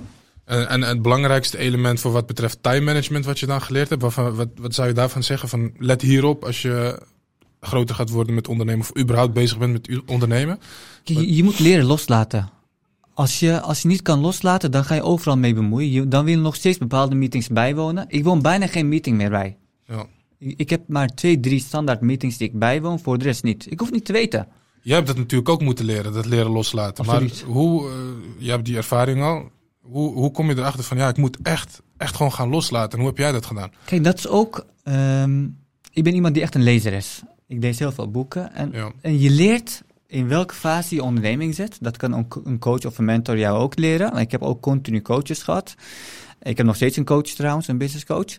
[0.48, 4.02] En, en het belangrijkste element voor wat betreft time management wat je dan geleerd hebt,
[4.02, 5.48] waarvan, wat, wat zou je daarvan zeggen?
[5.48, 7.02] Van let hierop als je
[7.60, 10.58] groter gaat worden met ondernemen of überhaupt bezig bent met ondernemen.
[11.04, 12.50] Je, je moet leren loslaten.
[13.14, 15.90] Als je, als je niet kan loslaten, dan ga je overal mee bemoeien.
[15.90, 18.04] Je, dan wil je nog steeds bepaalde meetings bijwonen.
[18.08, 19.56] Ik woon bijna geen meeting meer bij.
[19.86, 20.06] Ja.
[20.38, 23.66] Ik, heb maar twee, drie standaard meetings die ik bijwoon, voor de rest niet.
[23.70, 24.48] Ik hoef niet te weten.
[24.82, 27.04] Jij hebt dat natuurlijk ook moeten leren, dat leren loslaten.
[27.04, 27.44] Absoluut.
[27.46, 27.96] Maar hoe, eh
[28.38, 29.50] je hebt die ervaring al,
[29.90, 32.92] hoe, hoe kom je erachter van ja, ik moet echt, echt gewoon gaan loslaten.
[32.92, 33.70] En hoe heb jij dat gedaan?
[33.84, 34.66] Kijk, dat is ook...
[34.84, 35.44] ehm,
[35.92, 37.22] ik ben iemand die echt een lezer is.
[37.46, 38.54] Ik lees heel veel boeken.
[38.54, 38.92] En, Ja.
[39.00, 41.76] en je leert in welke fase je onderneming zit.
[41.80, 44.16] Dat kan een, co- een coach of een mentor jou ook leren.
[44.16, 45.74] Ik heb ook continu coaches gehad.
[46.42, 48.36] Ik heb nog steeds een coach trouwens, een business coach.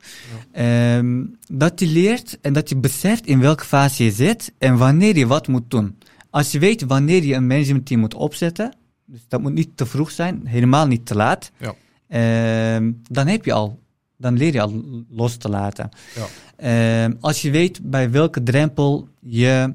[0.52, 5.18] Ehm, dat je leert en dat je beseft in welke fase je zit en wanneer
[5.18, 5.97] je wat moet doen.
[6.30, 8.74] Als je weet wanneer je een managementteam moet opzetten,
[9.12, 11.74] dus dat moet niet te vroeg zijn, helemaal niet te laat, Ja.
[12.07, 13.80] ehm, dan heb je al,
[14.18, 15.89] dan leer je al los te laten.
[16.16, 16.26] Ja.
[16.55, 19.74] Ehm, als je weet bij welke drempel je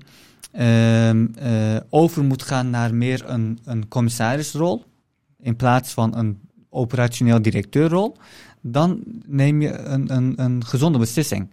[0.52, 4.84] ehm, eh, over moet gaan naar meer een, een commissarisrol,
[5.40, 8.16] in plaats van een operationeel directeurrol,
[8.66, 11.50] dan neem je een, een, een gezonde beslissing.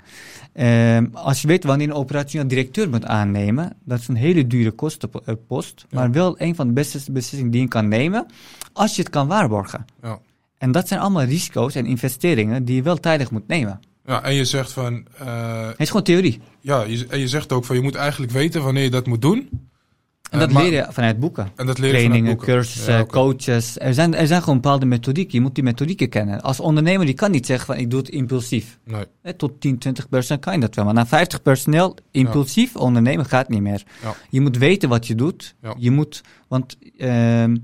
[0.53, 4.71] Ehm, als je weet wanneer een operationeel directeur moet aannemen, dat is een hele dure
[4.71, 5.99] kostenpost, Ja.
[5.99, 8.25] maar wel een van de beste beslissingen die je kan nemen,
[8.73, 9.85] als je het kan waarborgen.
[10.01, 10.19] Ja.
[10.57, 13.79] En dat zijn allemaal risico's en investeringen die je wel tijdig moet nemen.
[14.05, 16.39] Ja, en je zegt van, eh, Het is gewoon theorie.
[16.59, 19.21] ja, je, en je zegt ook van je moet eigenlijk weten wanneer je dat moet
[19.21, 19.49] doen.
[20.31, 21.51] En dat Eh, maar- leer je vanuit boeken.
[21.55, 22.53] En dat leren Trainingen, vanuit boeken.
[22.55, 23.79] cursussen, Ja, coaches.
[23.79, 25.33] Er zijn, er zijn gewoon bepaalde methodieken.
[25.33, 26.41] Je moet die methodieken kennen.
[26.41, 28.79] Als ondernemer, die kan niet zeggen van ik doe het impulsief.
[28.85, 30.85] Nee, Eh, Tot 10, 20 procent kan je dat wel.
[30.85, 33.83] Maar na 50 personeel, impulsief ondernemen gaat niet meer.
[34.03, 34.15] Ja.
[34.29, 35.55] Je moet weten wat je doet.
[35.77, 37.55] Je moet, want ehm,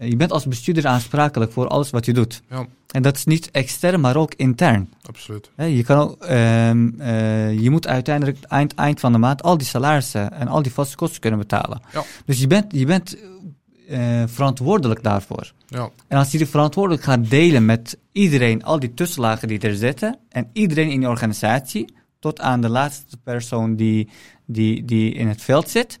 [0.00, 2.42] je bent als bestuurder aansprakelijk voor alles wat je doet.
[2.50, 2.66] Ja.
[2.88, 4.92] En dat is niet extern, maar ook intern.
[5.02, 5.50] absoluut.
[5.56, 9.66] Je, kan ook, ehm, eh, je moet uiteindelijk eind, eind van de maand al die
[9.66, 11.80] salarissen en al die vaste kosten kunnen betalen.
[11.92, 12.04] Ja.
[12.24, 13.16] Dus je bent, je bent
[13.88, 15.52] eh, verantwoordelijk daarvoor.
[15.66, 19.76] Ja, En als je die verantwoordelijk gaat delen met iedereen, al die tussenlagen die er
[19.76, 24.08] zitten, en iedereen in je organisatie, tot aan de laatste persoon die,
[24.46, 25.96] die, die in het veld zit,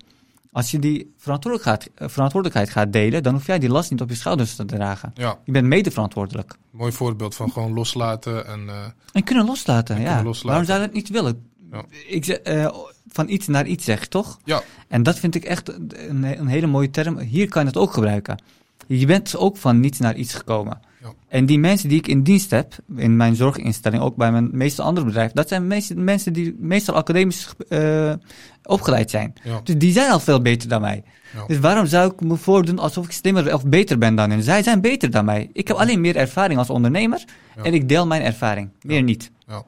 [0.52, 4.08] als je die verantwoordelijkheid, eh, verantwoordelijkheid gaat delen, dan hoef jij die last niet op
[4.08, 5.10] je schouders te dragen.
[5.14, 6.54] ja, Je bent mede verantwoordelijk.
[6.70, 8.68] mooi voorbeeld van gewoon loslaten en...
[8.68, 10.06] eh, En kunnen loslaten, En ja.
[10.06, 10.48] kunnen loslaten.
[10.48, 11.46] Waarom zou je dat niet willen?
[11.72, 11.84] Ja.
[12.08, 12.74] Ik zeg, eh,
[13.08, 14.38] van iets naar iets zeg, toch?
[14.44, 14.62] Ja.
[14.88, 17.18] En dat vind ik echt een, een hele mooie term.
[17.18, 18.42] Hier kan je het ook gebruiken.
[18.86, 20.80] Je bent ook van niets naar iets gekomen.
[21.08, 21.14] Ja.
[21.28, 24.82] En die mensen die ik in dienst heb, in mijn zorginstelling, ook bij mijn meeste
[24.82, 28.12] andere bedrijven, dat zijn mensen die meestal academisch eh,
[28.62, 29.32] opgeleid zijn.
[29.42, 31.02] ja, Dus die zijn al veel beter dan mij.
[31.34, 31.46] Ja.
[31.46, 34.42] Dus waarom zou ik me voordoen alsof ik slimmer of beter ben dan hen?
[34.42, 35.50] Zij zijn beter dan mij.
[35.52, 37.24] Ik heb alleen meer ervaring als ondernemer
[37.62, 38.70] en ik deel mijn ervaring.
[38.82, 39.30] Meer niet.
[39.46, 39.62] ja.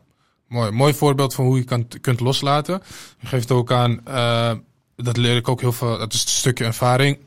[0.49, 2.83] Mooi, mooi voorbeeld van hoe je kan, kunt loslaten.
[3.19, 4.53] Je geeft ook aan, eh,
[4.97, 7.19] dat leer ik ook heel veel, dat is een stukje ervaring,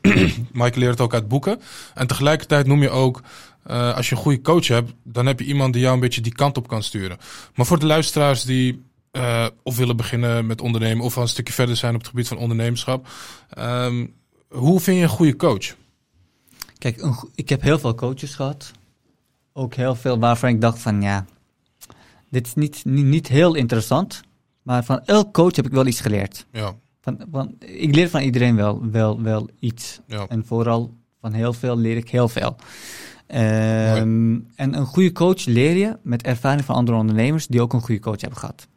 [0.52, 1.60] maar ik leer het ook uit boeken.
[1.94, 3.22] En tegelijkertijd noem je ook
[3.64, 6.20] Eh, als je een goede coach hebt, dan heb je iemand die jou een beetje
[6.20, 7.18] die kant op kan sturen.
[7.54, 11.52] Maar voor de luisteraars die eh, of willen beginnen met ondernemen, of al een stukje
[11.52, 13.08] verder zijn op het gebied van ondernemerschap,
[13.50, 14.06] ehm,
[14.48, 15.74] hoe vind je een goede coach?
[16.78, 18.70] Kijk, een ik heb heel veel coaches gehad.
[19.52, 21.26] Ook heel veel waarvan ik dacht van ja,
[22.30, 24.22] dit is niet, niet, niet heel interessant.
[24.62, 26.46] Maar van elk coach heb ik wel iets geleerd.
[26.52, 30.00] Ja, Van, van, ik leer van iedereen wel, wel, wel iets.
[30.06, 32.56] ja, En vooral van heel veel leer ik heel veel.
[33.26, 37.80] Ehm, en een goede coach leer je met ervaring van andere ondernemers die ook een
[37.80, 38.68] goede coach hebben gehad.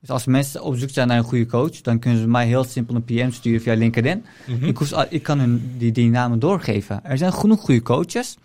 [0.00, 2.64] Dus als mensen op zoek zijn naar een goede coach, dan kunnen ze mij heel
[2.64, 4.24] simpel een PM sturen via LinkedIn.
[4.46, 4.64] Mhm.
[4.64, 7.04] Ik, hoef, ik kan hun die, die namen doorgeven.
[7.04, 8.36] Er zijn genoeg goede coaches.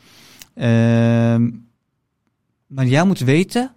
[0.53, 1.49] Ehm,
[2.67, 3.71] maar jij moet weten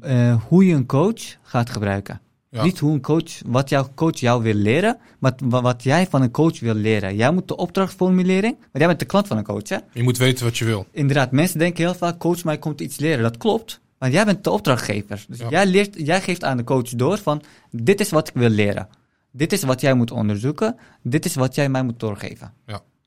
[0.00, 2.20] eh, hoe je een coach gaat gebruiken.
[2.54, 2.62] Ja.
[2.62, 6.22] Niet hoe een coach, wat jouw coach jou wil leren, maar wa- wat jij van
[6.22, 7.16] een coach wil leren.
[7.16, 9.68] Jij moet de opdrachtformulering, want jij bent de klant van een coach.
[9.68, 9.76] Hè?
[9.92, 10.86] Je moet weten wat je wil.
[10.90, 13.22] Inderdaad, mensen denken heel vaak, coach mij komt iets leren.
[13.22, 15.24] Dat klopt, maar jij bent de opdrachtgever.
[15.28, 15.48] Dus Ja.
[15.48, 18.88] jij, leert, jij geeft aan de coach door van, dit is wat ik wil leren.
[19.32, 20.76] Dit is wat jij moet onderzoeken.
[21.02, 22.52] Dit is wat jij mij moet doorgeven.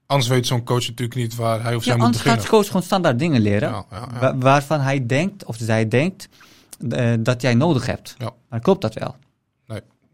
[0.06, 2.43] Anders weet zo'n coach natuurlijk niet waar hij of zij Ja, moet anders gaat beginnen.
[2.43, 3.70] de coach gewoon standaard dingen leren.
[3.70, 4.20] Ja, ja, ja.
[4.20, 6.30] wa- waarvan hij denkt, of zij denkt,
[6.89, 8.16] eh, dat jij nodig hebt.
[8.18, 8.30] Ja.
[8.50, 9.16] Maar klopt dat wel?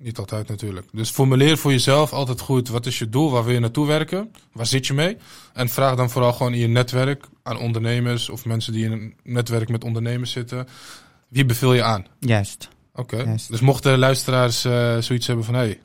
[0.04, 0.88] Niet altijd natuurlijk.
[0.91, 2.70] Dus formuleer voor jezelf altijd goed.
[2.70, 3.32] Wat is je doel?
[3.32, 4.32] Waar wil je naartoe werken?
[4.51, 5.18] Waar zit je mee?
[5.54, 9.14] En vraag dan vooral gewoon in je netwerk aan ondernemers of mensen die in een
[9.24, 10.68] netwerk met ondernemers zitten.
[11.28, 12.06] Wie beveel je aan?
[12.20, 12.70] Juist.
[12.95, 13.36] Oké.
[13.49, 15.54] Dus mochten luisteraars eh, zoiets hebben van...
[15.54, 15.80] hé, hey,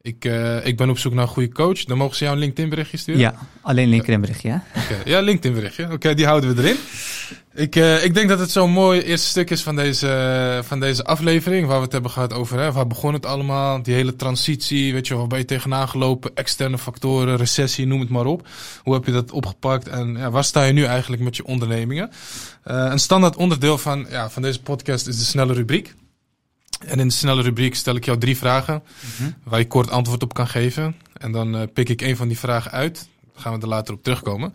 [0.00, 1.84] ik, eh, ik ben op zoek naar een goede coach.
[1.84, 3.20] Dan mogen ze jou een LinkedIn berichtje sturen?
[3.20, 4.60] Ja, alleen LinkedIn berichtje.
[4.62, 4.94] hè?
[5.04, 5.92] Ja, LinkedIn berichtje.
[5.92, 6.76] Oké, die houden we erin.
[7.54, 11.04] Ik, eh, ik denk dat het zo'n mooi eerste stuk is van deze, van deze
[11.04, 11.66] aflevering.
[11.66, 12.58] Waar we het hebben gehad over.
[12.58, 13.82] Hè, waar begon het allemaal?
[13.82, 14.92] Die hele transitie.
[14.92, 16.30] Weet je, waar ben je tegenaan gelopen?
[16.34, 18.48] Externe factoren, recessie, noem het maar op.
[18.82, 19.88] Hoe heb je dat opgepakt?
[19.88, 22.10] En ja, waar sta je nu eigenlijk met je ondernemingen?
[22.62, 25.94] Eh, een standaard onderdeel van, ja, van deze podcast is de snelle rubriek.
[26.86, 28.82] En in de snelle rubriek stel ik jou drie vragen.
[29.42, 30.96] Waar je kort antwoord op kan geven.
[31.12, 33.08] En dan eh, pik ik een van die vragen uit.
[33.32, 34.54] Dan gaan we er later op terugkomen.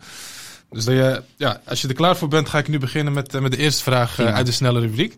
[0.72, 3.34] Dus dat je, ja, als je er klaar voor bent, ga ik nu beginnen met,
[3.34, 5.16] eh, met de eerste vraag eh, uit de snelle rubriek.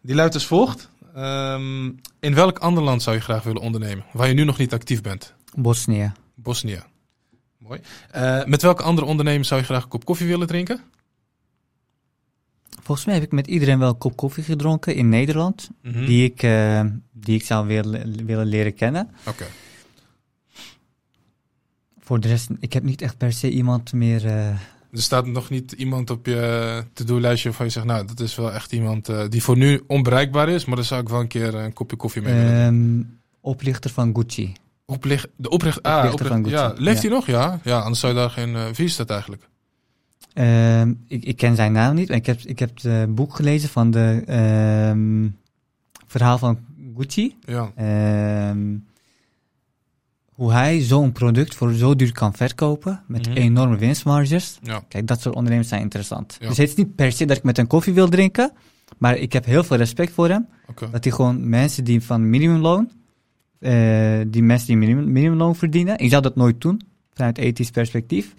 [0.00, 0.88] Die luidt als volgt.
[1.14, 1.90] Ehm,
[2.20, 4.04] in welk ander land zou je graag willen ondernemen?
[4.12, 5.34] Waar je nu nog niet actief bent?
[5.54, 6.12] Bosnië.
[6.34, 6.82] Bosnië.
[7.58, 7.80] Mooi.
[8.10, 10.80] Eh, met welke andere ondernemer zou je graag een kop koffie willen drinken?
[12.82, 15.70] Volgens mij heb ik met iedereen wel een kop koffie gedronken in Nederland.
[15.82, 16.04] Mhm.
[16.04, 16.40] Die, ik,
[17.12, 19.10] die ik zou willen, willen leren kennen.
[19.26, 19.46] Oké.
[22.00, 24.54] Voor de rest, ik heb niet echt per se iemand meer...
[24.94, 28.52] Er staat nog niet iemand op je to-do-lijstje waarvan je zegt, nou, dat is wel
[28.52, 31.54] echt iemand eh, die voor nu onbereikbaar is, maar daar zou ik wel een keer
[31.54, 33.02] een kopje koffie mee willen ehm,
[33.40, 34.52] oplichter van Gucci.
[34.86, 37.08] Oplicht, de opricht, ah, Oprichter opricht, van ja, Gucci, leeft ja.
[37.08, 37.26] hij nog?
[37.26, 39.48] Ja, ja, anders zou je daar geen, uh, wie is dat eigenlijk?
[40.32, 42.08] Ehm, ik, ik ken zijn naam niet.
[42.08, 45.28] maar Ik heb, ik heb het boek gelezen van de ehm,
[46.06, 46.58] verhaal van
[46.96, 47.36] Gucci.
[47.40, 47.72] Ja,
[50.34, 53.36] hoe hij zo'n product voor zo duur kan verkopen met Mhm.
[53.36, 54.58] enorme winstmarges.
[54.62, 56.36] ja, Kijk, dat soort ondernemers zijn interessant.
[56.40, 56.48] Ja.
[56.48, 58.52] Dus het is niet per se dat ik met een koffie wil drinken,
[58.98, 60.46] maar ik heb heel veel respect voor hem.
[60.90, 62.90] Dat hij gewoon mensen die van minimumloon,
[63.58, 66.80] eh, die mensen die minimum, minimumloon verdienen, ik zou dat nooit doen
[67.12, 68.34] vanuit ethisch perspectief,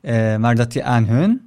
[0.00, 1.40] Eh, maar dat hij aan hun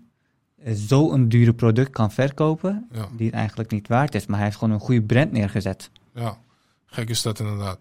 [0.64, 4.46] eh, zo'n dure product kan verkopen, Ja, die het eigenlijk niet waard is, maar hij
[4.46, 5.90] heeft gewoon een goede brand neergezet.
[6.16, 6.38] ja,
[6.86, 7.80] gek is dat inderdaad.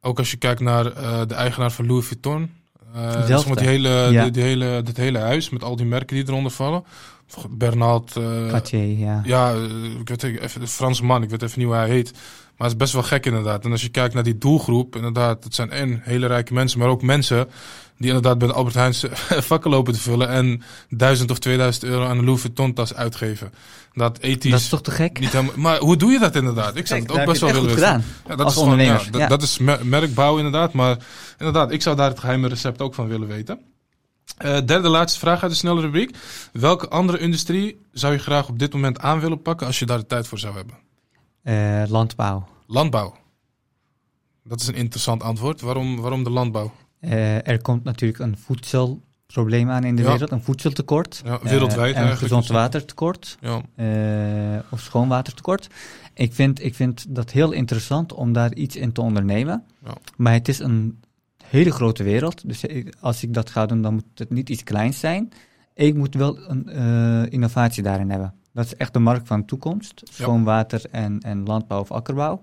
[0.00, 2.50] Ook als je kijkt naar eh, de eigenaar van Louis Vuitton.
[2.94, 3.48] eh Zelfde.
[3.48, 4.22] maar die hele, Ja.
[4.22, 6.84] die, die hele, dat hele huis met al die merken die eronder vallen.
[7.50, 9.20] Bernard, eh, Cartier, ja.
[9.24, 9.52] Ja,
[10.00, 12.12] ik weet even, de Franse man, ik weet even niet hoe hij heet.
[12.60, 13.64] Maar het is best wel gek inderdaad.
[13.64, 16.88] En als je kijkt naar die doelgroep, inderdaad, het zijn en hele rijke mensen, maar
[16.88, 17.48] ook mensen
[17.98, 18.94] die inderdaad bij de Albert Heijn
[19.50, 23.52] vakken lopen te vullen en 1000 of 2000 euro aan een Louis Vuitton tas uitgeven.
[23.92, 25.20] Dat ethisch Dat is toch te gek?
[25.20, 25.52] niet helemaal.
[25.56, 26.76] Maar hoe doe je dat inderdaad?
[26.76, 27.82] Ik zou het ook daar best wel willen weten.
[27.82, 28.04] goed gedaan.
[28.28, 30.72] Ja, dat Als is gewoon, ja, ondernemer, dat, is mer- merkbouw inderdaad.
[30.72, 30.96] Maar
[31.38, 33.58] inderdaad, ik zou daar het geheime recept ook van willen weten.
[34.36, 36.16] Eh, derde laatste vraag uit de snelle rubriek.
[36.52, 39.98] Welke andere industrie zou je graag op dit moment aan willen pakken als je daar
[39.98, 40.88] de tijd voor zou hebben?
[41.50, 42.46] Eh, landbouw.
[42.66, 43.14] Landbouw.
[44.44, 45.60] Dat is een interessant antwoord.
[45.60, 46.72] Waarom, waarom de landbouw?
[47.00, 50.08] Eh, er komt natuurlijk een voedselprobleem aan in de Ja.
[50.10, 51.22] wereld, een voedseltekort.
[51.24, 53.38] Ja, wereldwijd Eh, en een gezond watertekort.
[53.40, 53.62] Ja,
[54.70, 55.68] of schoon watertekort.
[56.14, 59.64] Ik vind, ik vind dat heel interessant om daar iets in te ondernemen.
[60.16, 61.00] Maar het is een
[61.44, 62.48] hele grote wereld.
[62.48, 62.64] Dus
[63.00, 65.28] als ik dat ga doen, dan moet het niet iets kleins zijn.
[65.74, 66.68] Ik moet wel een
[67.30, 68.34] innovatie daarin hebben.
[68.52, 70.02] Dat is echt de markt van de toekomst.
[70.12, 72.40] Schoon water en, en landbouw of akkerbouw.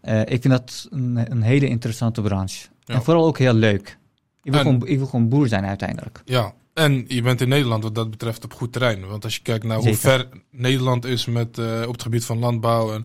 [0.00, 2.66] Eh, ik vind dat een, een hele interessante branche.
[2.84, 2.94] Ja.
[2.94, 3.98] En vooral ook heel leuk.
[4.42, 6.22] Ik wil, En- gewoon, ik wil gewoon boer zijn uiteindelijk.
[6.24, 6.52] ja.
[6.74, 9.06] En je bent in Nederland wat dat betreft op goed terrein.
[9.06, 12.38] Want als je kijkt naar hoe ver Nederland is met, eh, op het gebied van
[12.38, 12.92] landbouw.
[12.94, 13.02] En,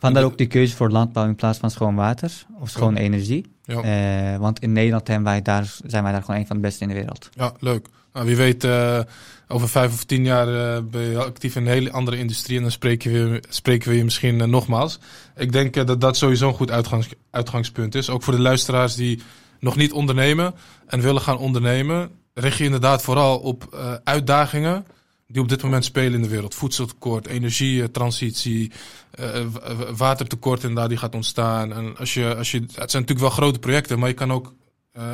[0.00, 3.46] Vandaar ook die keuze voor landbouw in plaats van schoon water of schoon energie.
[3.64, 3.82] ja,
[4.32, 6.82] Eh, want in Nederland hebben wij daar, zijn wij daar gewoon een van de beste
[6.82, 7.28] in de wereld.
[7.32, 7.86] ja, leuk.
[8.12, 8.66] Nou, wie weet,
[9.52, 12.56] over vijf of tien jaar eh, ben je actief in een hele andere industrie.
[12.56, 14.98] En dan spreken we, je- spreken we je misschien eh, nogmaals.
[15.36, 18.10] Ik denk eh, dat dat sowieso een goed uitgangs, uitgangspunt is.
[18.10, 19.22] Ook voor de luisteraars die
[19.60, 20.54] nog niet ondernemen
[20.86, 22.10] en willen gaan ondernemen.
[22.34, 24.86] Richt je inderdaad vooral op uitdagingen
[25.26, 26.54] die op dit moment spelen in de wereld.
[26.54, 28.72] Voedseltekort, energietransitie,
[29.96, 31.72] watertekort inderdaad die gaat ontstaan.
[31.72, 34.54] En als je, als je, het zijn natuurlijk wel grote projecten, maar je kan ook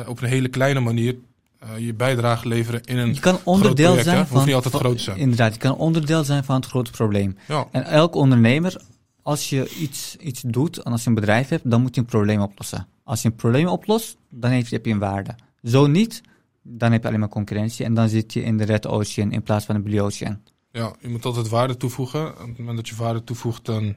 [0.07, 1.15] op een hele kleine manier
[1.59, 3.13] eh, je bijdrage leveren in een...
[3.13, 4.03] Je kan onderdeel project, hè?
[4.11, 5.17] zijn Hoeft van, niet altijd van- groot zijn.
[5.17, 7.37] Inderdaad, je kan onderdeel zijn van het grote probleem.
[7.47, 8.81] Ja, En elk ondernemer,
[9.23, 12.07] als je iets, iets doet en als je een bedrijf hebt, dan moet je een
[12.07, 12.87] probleem oplossen.
[13.03, 15.35] Als je een probleem oplost, dan heb je, heb je een waarde.
[15.63, 16.21] Zo niet,
[16.63, 19.41] dan heb je alleen maar concurrentie en dan zit je in de red ocean in
[19.43, 20.39] plaats van de blue ocean.
[20.71, 22.27] ja, je moet altijd waarde toevoegen.
[22.27, 23.95] Op het moment dat je waarde toevoegt, dan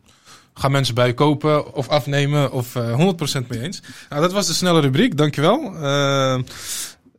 [0.54, 2.98] gaan mensen bij je kopen of afnemen of eh
[3.42, 3.82] 100% mee eens.
[4.08, 5.74] Nou, dat was de snelle rubriek, dankjewel.
[5.76, 6.38] Eh,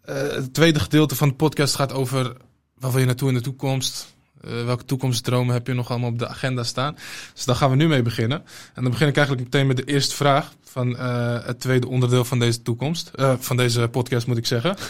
[0.04, 2.36] eh, het tweede gedeelte van de podcast gaat over
[2.80, 4.16] waar wil je naartoe in de toekomst?
[4.42, 6.98] Eh, welke toekomstdromen heb je nog allemaal op de agenda staan?
[7.34, 8.44] Dus daar gaan we nu mee beginnen.
[8.74, 12.26] En dan begin ik eigenlijk meteen met de eerste vraag van eh, het tweede onderdeel
[12.26, 13.12] van deze toekomst.
[13.40, 14.76] Van deze podcast moet ik zeggen.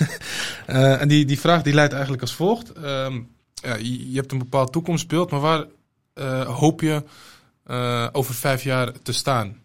[0.66, 2.72] En die, die vraag die leidt eigenlijk als volgt.
[2.72, 3.22] Ehm,
[3.54, 5.66] ja, je, je hebt een bepaald toekomstbeeld, maar waar
[6.46, 7.04] hoop je
[8.12, 9.63] over vijf jaar te staan?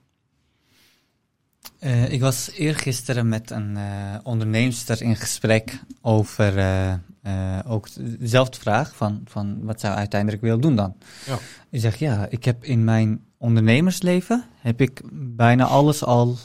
[1.78, 3.84] Eh, ik was eergisteren met een eh
[4.22, 7.88] onderneemster in gesprek over eh, ook
[8.18, 10.94] dezelfde vraag van, van wat zou uiteindelijk willen doen dan?
[11.26, 11.38] Ja.
[11.70, 16.36] Ik zeg ja, ik heb in mijn ondernemersleven heb ik bijna alles al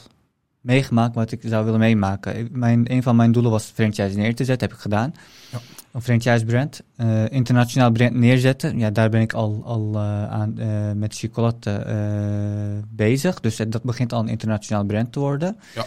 [0.61, 2.49] meegemaakt wat ik zou willen meemaken.
[2.51, 5.13] Mijn, een van mijn doelen was franchise neer te zetten, heb ik gedaan.
[5.51, 5.59] Ja.
[5.93, 8.77] Een franchise brand, eh, internationaal brand neerzetten.
[8.77, 13.39] Ja, daar ben ik al, al eh, aan, eh, met chocolade bezig.
[13.39, 15.57] Dus dat begint al een internationaal brand te worden.
[15.75, 15.85] Ja.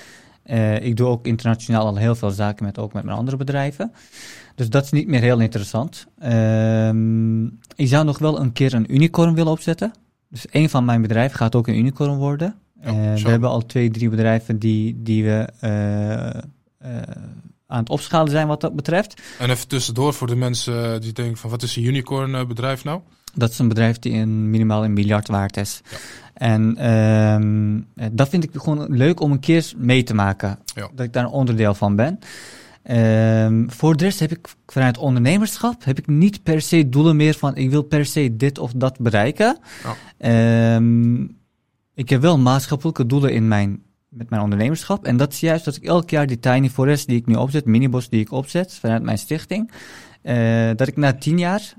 [0.79, 3.93] Ik doe ook internationaal al heel veel zaken met, ook met mijn andere bedrijven.
[4.55, 6.07] Dus dat is niet meer heel interessant.
[6.19, 7.45] Ehm,
[7.75, 9.93] ik zou nog wel een keer een unicorn willen opzetten.
[10.29, 12.55] Dus een van mijn bedrijven gaat ook een unicorn worden.
[12.81, 15.49] Ja, we hebben al twee, drie bedrijven die, die we
[17.67, 19.23] aan het opschalen zijn wat dat betreft.
[19.39, 22.85] En even tussendoor voor de mensen die denken van wat is een unicorn eh, bedrijf
[22.85, 23.01] nou?
[23.35, 25.81] Dat is een bedrijf die een, minimaal een miljard waard is.
[25.91, 25.97] Ja.
[26.35, 30.59] En ehm, eh, dat vind ik gewoon leuk om een keer mee te maken.
[30.75, 30.89] Ja.
[30.95, 32.19] Dat ik daar een onderdeel van ben.
[32.83, 37.35] Ehm, voor de rest heb ik vanuit ondernemerschap heb ik niet per se doelen meer
[37.35, 39.59] van ik wil per se dit of dat bereiken.
[39.83, 39.97] Ja.
[40.19, 41.23] Ehm,
[41.95, 43.83] ik heb wel maatschappelijke doelen in mijn,
[44.17, 45.05] met mijn ondernemerschap.
[45.05, 47.65] En dat is juist dat ik elk jaar die Tiny Forest die ik nu opzet,
[47.65, 49.71] minibos die ik opzet vanuit mijn stichting,
[50.23, 51.75] eh, dat ik na tien jaar,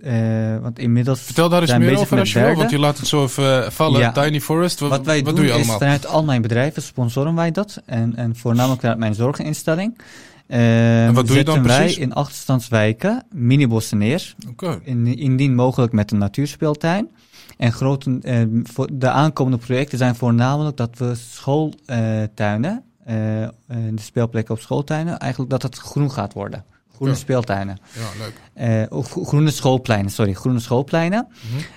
[0.00, 3.06] eh, want inmiddels Vertel daar eens meer over als je wil, want je laat het
[3.06, 4.00] zo even eh, vallen.
[4.00, 4.12] Ja.
[4.12, 5.78] Tiny Forest, wat, Wat wij wat doen doe je is allemaal?
[5.78, 7.82] vanuit al mijn bedrijven sponsoren wij dat.
[7.86, 9.98] En, en voornamelijk vanuit mijn zorginstelling.
[10.46, 12.02] en wat doe je dan zetten wij precies?
[12.02, 14.34] in achterstandswijken minibossen neer.
[14.50, 17.08] Oké, In, indien mogelijk met een natuurspeeltuin.
[17.56, 24.00] En grote, eh, voor de aankomende projecten zijn voornamelijk dat we schooltuinen, eh, eh, de
[24.00, 26.64] speelplekken op schooltuinen, eigenlijk dat het groen gaat worden.
[26.94, 27.18] Groene Ja.
[27.18, 27.78] speeltuinen.
[27.94, 28.90] ja, leuk.
[28.90, 31.26] Of gro- groene schoolpleinen, sorry, groene schoolpleinen.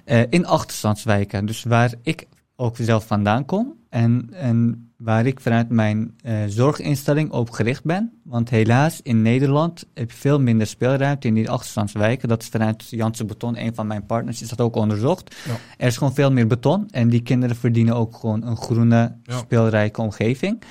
[0.05, 0.25] Mhm.
[0.29, 1.45] In achterstandswijken.
[1.45, 2.25] Dus waar ik
[2.55, 3.73] ook zelf vandaan kom.
[3.89, 8.11] En, en waar ik vanuit mijn eh, zorginstelling op gericht ben.
[8.23, 12.29] Want helaas, in Nederland heb je veel minder speelruimte in die achterstandswijken.
[12.29, 15.35] Dat is vanuit Janssen Beton, een van mijn partners, is dat ook onderzocht.
[15.47, 15.55] Ja.
[15.77, 16.87] Er is gewoon veel meer beton.
[16.91, 19.37] En die kinderen verdienen ook gewoon een groene, Ja.
[19.37, 20.61] speelrijke omgeving.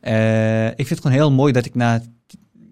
[0.00, 2.00] Eh, ik vind het gewoon heel mooi dat ik na...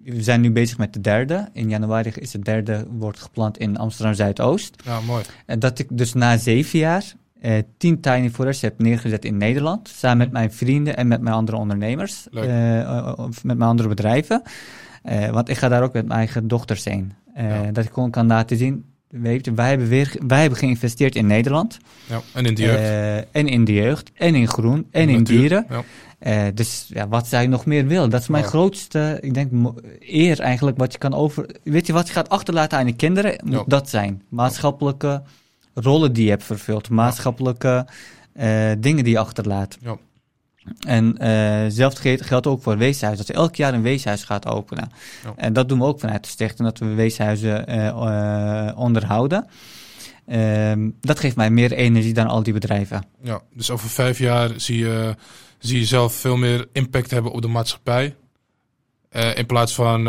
[0.02, 1.48] We zijn nu bezig met de derde.
[1.52, 4.82] In januari is de derde wordt gepland in Amsterdam Zuidoost.
[4.84, 5.24] Ja, mooi.
[5.46, 7.14] En dat ik dus na zeven jaar
[7.46, 9.88] eh, tien Tiny Forests heb neergezet in Nederland.
[9.88, 12.28] Samen met mijn vrienden en met mijn andere ondernemers.
[12.32, 14.42] Eh, of met mijn andere bedrijven.
[15.02, 17.12] Eh, want ik ga daar ook met mijn eigen dochters heen.
[17.34, 17.70] Ja.
[17.72, 18.84] Dat ik gewoon kan laten zien.
[19.08, 21.78] Weet je, wij, hebben weer, wij hebben geïnvesteerd in Nederland.
[22.06, 23.26] Ja, en in die jeugd.
[23.32, 24.10] En in de jeugd.
[24.14, 24.86] En in groen.
[24.90, 25.38] En in Natuur.
[25.38, 25.66] dieren.
[26.20, 26.50] Ja.
[26.50, 28.10] Dus ja, wat je nog meer willen?
[28.10, 29.52] Dat is mijn grootste, ik denk,
[30.00, 31.46] eer eigenlijk wat je kan over...
[31.62, 34.22] Weet je, wat je gaat achterlaten aan je kinderen, moet dat zijn.
[34.28, 35.22] Maatschappelijke
[35.78, 36.90] rollen die je hebt vervuld.
[36.90, 37.86] Maatschappelijke
[38.32, 39.78] eh, dingen die je achterlaat.
[39.80, 39.96] Ja.
[40.86, 43.18] En eh zelfs geldt, ook voor weeshuis.
[43.18, 44.90] Dat je elk jaar een weeshuis gaat openen.
[45.24, 45.32] Ja.
[45.36, 49.46] En dat doen we ook vanuit de stichting, dat we weeshuizen eh, onderhouden.
[50.26, 53.04] Ehm, dat geeft mij meer energie dan al die bedrijven.
[53.22, 55.14] Ja, dus over vijf jaar zie je,
[55.58, 58.14] zie je zelf veel meer impact hebben op de maatschappij.
[59.34, 60.06] In plaats van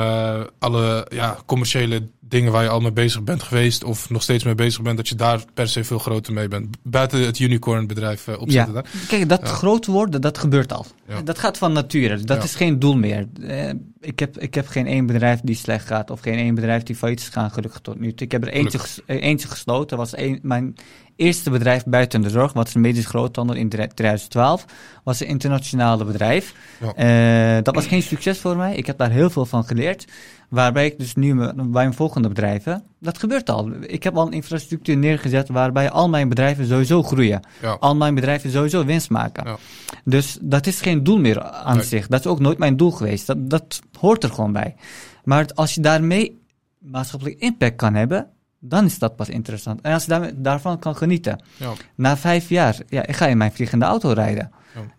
[0.59, 4.55] alle ja, commerciële dingen waar je al mee bezig bent geweest of nog steeds mee
[4.55, 6.77] bezig bent, dat je daar per se veel groter mee bent.
[6.83, 8.81] Buiten het unicorn bedrijf uh, opzetten Ja.
[8.81, 8.91] daar.
[9.07, 9.47] Kijk, dat Ja.
[9.47, 10.85] groot worden, dat gebeurt al.
[11.07, 11.21] Ja.
[11.21, 12.17] Dat gaat van nature.
[12.17, 12.43] Dat Ja.
[12.43, 13.27] is geen doel meer.
[13.41, 13.69] Eh,
[13.99, 16.95] ik, heb, ik heb geen één bedrijf die slecht gaat of geen één bedrijf die
[16.95, 18.25] failliet is gegaan, gelukkig tot nu toe.
[18.25, 19.97] Ik heb er eentje, ges- eh, eentje gesloten.
[19.97, 20.75] Dat was een, mijn
[21.15, 24.65] eerste bedrijf buiten de zorg, wat is een medisch groothandel in 2012.
[25.03, 26.53] Was een internationale bedrijf.
[26.95, 28.75] Eh, dat was geen succes voor mij.
[28.75, 30.05] Ik heb daar heel veel van geleerd.
[30.47, 33.71] Waarbij ik dus nu bij mijn volgende bedrijven, dat gebeurt al.
[33.81, 37.39] Ik heb al een infrastructuur neergezet waarbij al mijn bedrijven sowieso groeien.
[37.61, 37.71] Ja.
[37.79, 39.45] Al mijn bedrijven sowieso winst maken.
[39.47, 39.57] Ja.
[40.03, 41.85] Dus dat is geen doel meer aan Nee.
[41.85, 42.07] zich.
[42.07, 43.27] Dat is ook nooit mijn doel geweest.
[43.27, 44.75] Dat, dat hoort er gewoon bij.
[45.23, 46.41] Maar als je daarmee
[46.79, 48.27] maatschappelijk impact kan hebben,
[48.59, 49.81] dan is dat pas interessant.
[49.81, 51.43] En als je daarvan kan genieten.
[51.57, 51.71] Ja.
[51.95, 54.51] Na vijf jaar, ja, ik ga in mijn vliegende auto rijden.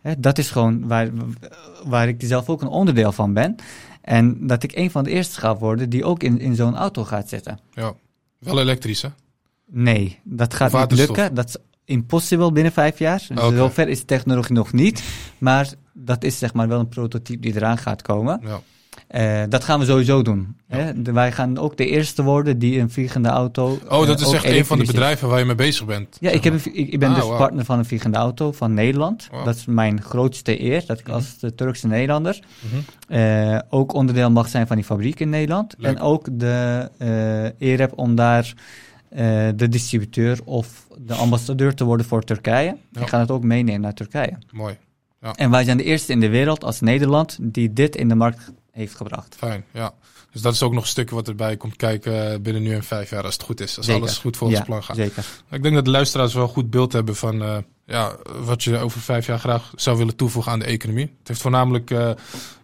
[0.03, 0.15] Ja.
[0.19, 1.09] Dat is gewoon waar,
[1.85, 3.57] waar ik zelf ook een onderdeel van ben.
[4.09, 7.05] En dat ik een van de eerste ga worden die ook in, in zo'n auto
[7.05, 7.59] gaat zitten.
[7.75, 7.95] ja.
[8.39, 9.09] Wel elektrisch, hè?
[9.67, 11.35] Nee, dat gaat niet lukken.
[11.35, 13.25] Dat is impossible binnen vijf jaar.
[13.29, 13.57] Dus Oké.
[13.57, 15.03] Zover is de technologie nog niet.
[15.39, 18.41] Maar dat is zeg maar wel een prototype die eraan gaat komen.
[18.43, 18.61] Ja.
[19.09, 20.57] Eh, dat gaan we sowieso doen.
[20.69, 20.77] Ja.
[20.77, 21.03] Hè?
[21.03, 23.79] De- wij gaan ook de eerste worden die een vliegende auto.
[23.89, 26.17] Oh, dat eh, is echt een van de bedrijven waar je mee bezig bent.
[26.21, 28.75] Ja, ik, heb een, ik, ik ben Ah, dus partner van een vliegende auto van
[28.75, 29.29] Nederland.
[29.45, 31.15] Dat is mijn grootste eer, dat ik Mhm.
[31.15, 33.15] als de Turkse Nederlander Mhm.
[33.19, 35.75] eh, ook onderdeel mag zijn van die fabriek in Nederland.
[35.79, 35.97] Leuk.
[35.97, 36.91] En ook de
[37.59, 38.53] eer heb om daar
[39.57, 42.77] de distributeur of de ambassadeur te worden voor Turkije.
[42.93, 43.01] Ja.
[43.01, 44.33] Ik ga het ook meenemen naar Turkije.
[44.53, 44.77] Mooi.
[45.35, 48.53] En wij zijn de eerste in de wereld als Nederland die dit in de markt
[48.79, 49.35] heeft gebracht.
[49.39, 49.95] Fijn, ja.
[50.33, 52.85] Dus dat is ook nog een stukje wat erbij komt kijken eh, binnen nu en
[52.85, 53.77] vijf jaar, als het goed is.
[53.77, 54.03] Als Zeker.
[54.03, 54.97] alles goed volgens ja, plan gaat.
[54.97, 55.25] Zeker.
[55.51, 57.57] Ik denk dat de luisteraars wel een goed beeld hebben van eh,
[57.87, 61.15] ja, wat je over vijf jaar graag zou willen toevoegen aan de economie.
[61.19, 62.11] Het heeft voornamelijk eh,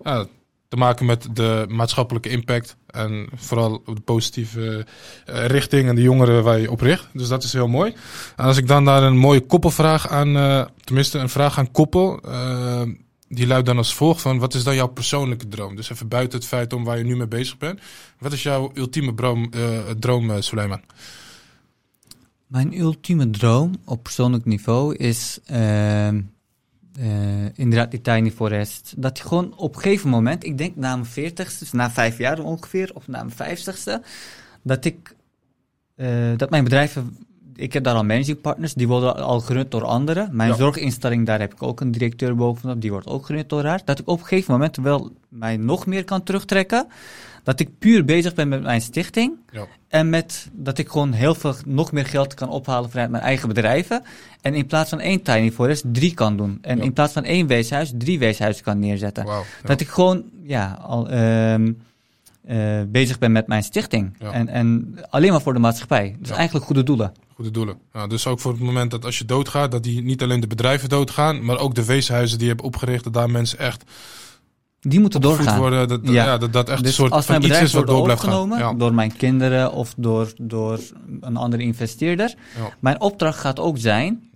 [0.05, 0.27] ja,
[0.69, 4.87] te maken met de maatschappelijke impact en vooral de positieve
[5.27, 7.09] richting en de jongeren waar je op richt.
[7.12, 7.95] Dus dat is heel mooi.
[8.37, 12.21] En als ik dan daar een mooie koppelvraag aan, tenminste een vraag aan koppel,
[13.29, 15.77] die luidt dan als volgt van wat is dan jouw persoonlijke droom?
[15.77, 17.81] Dus even buiten het feit om waar je nu mee bezig bent.
[18.18, 20.81] Wat is jouw ultieme droom, eh, droom eh, Suleiman?
[22.47, 26.20] Mijn ultieme droom op persoonlijk niveau is ehm,
[26.99, 28.95] eh, inderdaad die tiny forest.
[28.97, 32.18] Dat je gewoon op een gegeven moment, ik denk na mijn veertigste, dus na vijf
[32.18, 34.03] jaar ongeveer, of na mijn vijftigste,
[34.62, 35.16] dat ik,
[36.37, 37.16] dat mijn bedrijven,
[37.57, 40.29] ik heb daar al managing partners, die worden al gerund door anderen.
[40.33, 40.57] Mijn Ja.
[40.57, 43.81] zorginstelling, daar heb ik ook een directeur bovenop, die wordt ook gerund door haar.
[43.85, 46.87] Dat ik op een gegeven moment wel mij nog meer kan terugtrekken.
[47.43, 49.33] Dat ik puur bezig ben met mijn stichting.
[49.51, 49.67] Ja.
[49.89, 53.49] En met dat ik gewoon heel veel, nog meer geld kan ophalen vanuit mijn eigen
[53.49, 54.03] bedrijven.
[54.41, 56.59] En in plaats van één tiny forest, drie kan doen.
[56.61, 56.83] En Ja.
[56.83, 59.27] in plaats van één weeshuis, drie weeshuizen kan neerzetten.
[59.65, 61.73] Dat ik gewoon, ja, al, ehm,
[62.47, 64.17] eh, bezig ben met mijn stichting.
[64.19, 64.31] Ja.
[64.33, 66.17] En, en alleen maar voor de maatschappij.
[66.19, 66.35] Dus Ja.
[66.37, 67.13] eigenlijk goede doelen.
[67.35, 67.77] Goede doelen.
[67.93, 70.47] Ja, dus ook voor het moment dat als je doodgaat, dat die niet alleen de
[70.47, 73.85] bedrijven doodgaan, maar ook de weeshuizen die je hebt opgericht, dat daar mensen echt
[74.81, 75.59] Die moeten doorgaan.
[75.59, 75.89] worden.
[75.89, 76.13] Dat, ja.
[76.13, 76.39] Ja.
[76.39, 78.33] dat dat echt dus een soort als iets is wat door blijft gaan.
[78.33, 78.75] overgenomen Ja.
[78.79, 80.79] door mijn kinderen of door, door
[81.21, 82.35] een andere investeerder.
[82.81, 84.31] Mijn opdracht gaat ook zijn.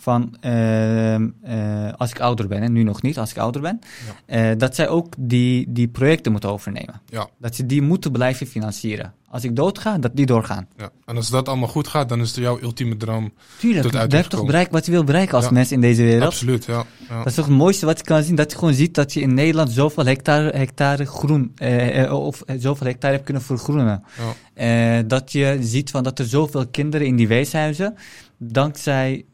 [0.00, 3.78] Van ehm, eh, als ik ouder ben, en nu nog niet, als ik ouder ben,
[4.26, 7.00] eh, dat zij ook die, die projecten moeten overnemen.
[7.06, 7.28] Ja.
[7.38, 9.14] Dat ze die moeten blijven financieren.
[9.28, 10.68] Als ik doodga, dat die doorgaan.
[10.76, 10.90] Ja.
[11.04, 13.32] En als dat allemaal goed gaat, dan is het jouw ultieme droom.
[13.58, 16.24] Tuurlijk, dat je toch bereikt wat je wil bereiken als mens in deze wereld.
[16.24, 16.84] Absoluut, ja.
[17.08, 17.16] ja.
[17.16, 19.20] Dat is toch het mooiste wat je kan zien, dat je gewoon ziet dat je
[19.20, 24.04] in Nederland zoveel hectare, hectare groen, eh, of zoveel hectare hebt kunnen vergroenen.
[24.18, 24.98] Ja.
[24.98, 27.94] Eh, dat je ziet van dat er zoveel kinderen in die weeshuizen,
[28.38, 29.24] dankzij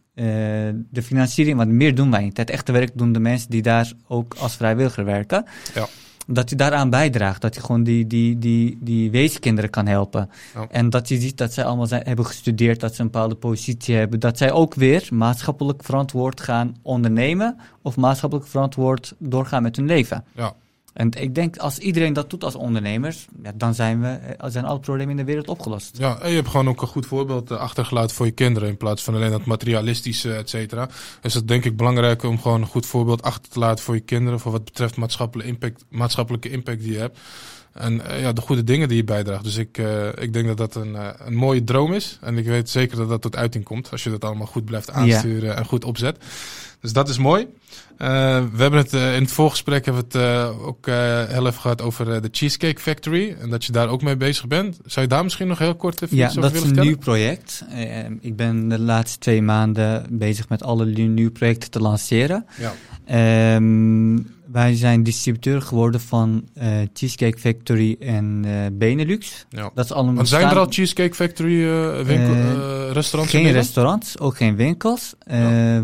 [0.90, 2.36] de financiering, want meer doen wij niet.
[2.36, 5.44] Het echte werk doen de mensen die daar ook als vrijwilliger werken.
[5.74, 5.86] Ja.
[6.26, 10.30] Dat je daaraan bijdraagt, dat je gewoon die, die, die, die weeskinderen kan helpen.
[10.54, 10.66] Ja.
[10.70, 13.94] En dat je ziet dat zij allemaal zijn, hebben gestudeerd, dat ze een bepaalde positie
[13.94, 14.20] hebben.
[14.20, 20.24] Dat zij ook weer maatschappelijk verantwoord gaan ondernemen of maatschappelijk verantwoord doorgaan met hun leven.
[20.34, 20.54] Ja.
[20.96, 24.64] En ik denk, als iedereen dat doet als ondernemers, ja, dan zijn, we, eh, zijn
[24.64, 25.98] alle problemen in de wereld opgelost.
[25.98, 28.68] Ja, en je hebt gewoon ook een goed voorbeeld eh, achtergelaten voor je kinderen.
[28.68, 30.88] In plaats van alleen dat materialistische, et cetera.
[31.20, 34.00] Dus dat denk ik belangrijk om gewoon een goed voorbeeld achter te laten voor je
[34.00, 34.40] kinderen.
[34.40, 37.18] Voor wat betreft maatschappelijke impact, maatschappelijke impact die je hebt.
[37.72, 39.44] En eh, ja, de goede dingen die je bijdraagt.
[39.44, 39.78] Dus ik,
[40.18, 42.18] ik denk dat dat een, een mooie droom is.
[42.20, 43.90] En ik weet zeker dat dat tot uiting komt.
[43.90, 46.16] Als je dat allemaal goed blijft aansturen en goed opzet.
[46.80, 47.46] Dus dat is mooi.
[47.96, 48.08] Eh,
[48.52, 50.86] we hebben het eh, in het voorgesprek hebben we het eh, ook
[51.28, 53.36] heel even gehad over de Cheesecake Factory.
[53.40, 54.78] En dat je daar ook mee bezig bent.
[54.84, 56.84] Zou je daar misschien nog heel kort even Ja, iets over dat is willen een
[56.84, 57.24] vertellen?
[57.24, 57.64] nieuw project.
[58.20, 62.46] Ik ben de laatste twee maanden bezig met alle nieuwe projecten te lanceren.
[62.58, 62.72] Ja.
[63.04, 64.18] Ehm,
[64.52, 66.48] wij zijn distributeur geworden van
[66.92, 69.46] Cheesecake Factory en Benelux.
[69.48, 69.70] Ja.
[69.74, 71.64] Dat is allemaal Want zijn er al Cheesecake Factory
[72.04, 72.34] winkel,
[72.92, 75.14] restaurants Geen restaurants, ook geen winkels.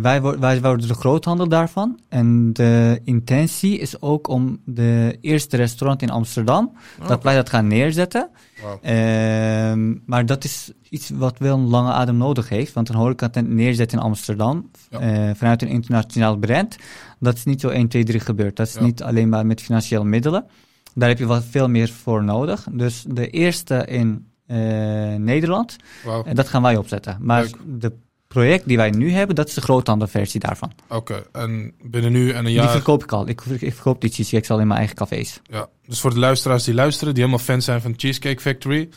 [0.02, 2.00] Wij, wij worden de groothandel daarvan.
[2.12, 7.48] En de intentie is ook om de eerste restaurant in Amsterdam, Oh, dat wij dat
[7.48, 8.30] gaan neerzetten.
[8.82, 12.72] Ehm, maar dat is iets wat wel een lange adem nodig heeft.
[12.72, 14.98] Want een horecatent neerzetten in Amsterdam Ja.
[14.98, 16.76] eh, vanuit een internationaal brand,
[17.20, 18.56] dat is niet zo 1, 2, 3 gebeurd.
[18.56, 18.82] Dat is Ja.
[18.82, 20.44] niet alleen maar met financiële middelen.
[20.94, 22.66] Daar heb je wat veel meer voor nodig.
[22.72, 24.58] Dus de eerste in eh,
[25.14, 25.76] Nederland,
[26.32, 27.16] dat gaan wij opzetten.
[27.20, 27.56] Maar Leuk.
[27.80, 27.92] de
[28.32, 30.72] project die wij nu hebben, dat is de groothandelversie daarvan.
[30.88, 32.70] Oké, en binnen nu en een Die jaar...
[32.70, 33.28] verkoop ik al.
[33.28, 35.40] Ik, ik verkoop die cheesecakes al in mijn eigen cafés.
[35.42, 38.88] Ja, dus voor de luisteraars die luisteren, die helemaal fan zijn van Cheesecake Factory.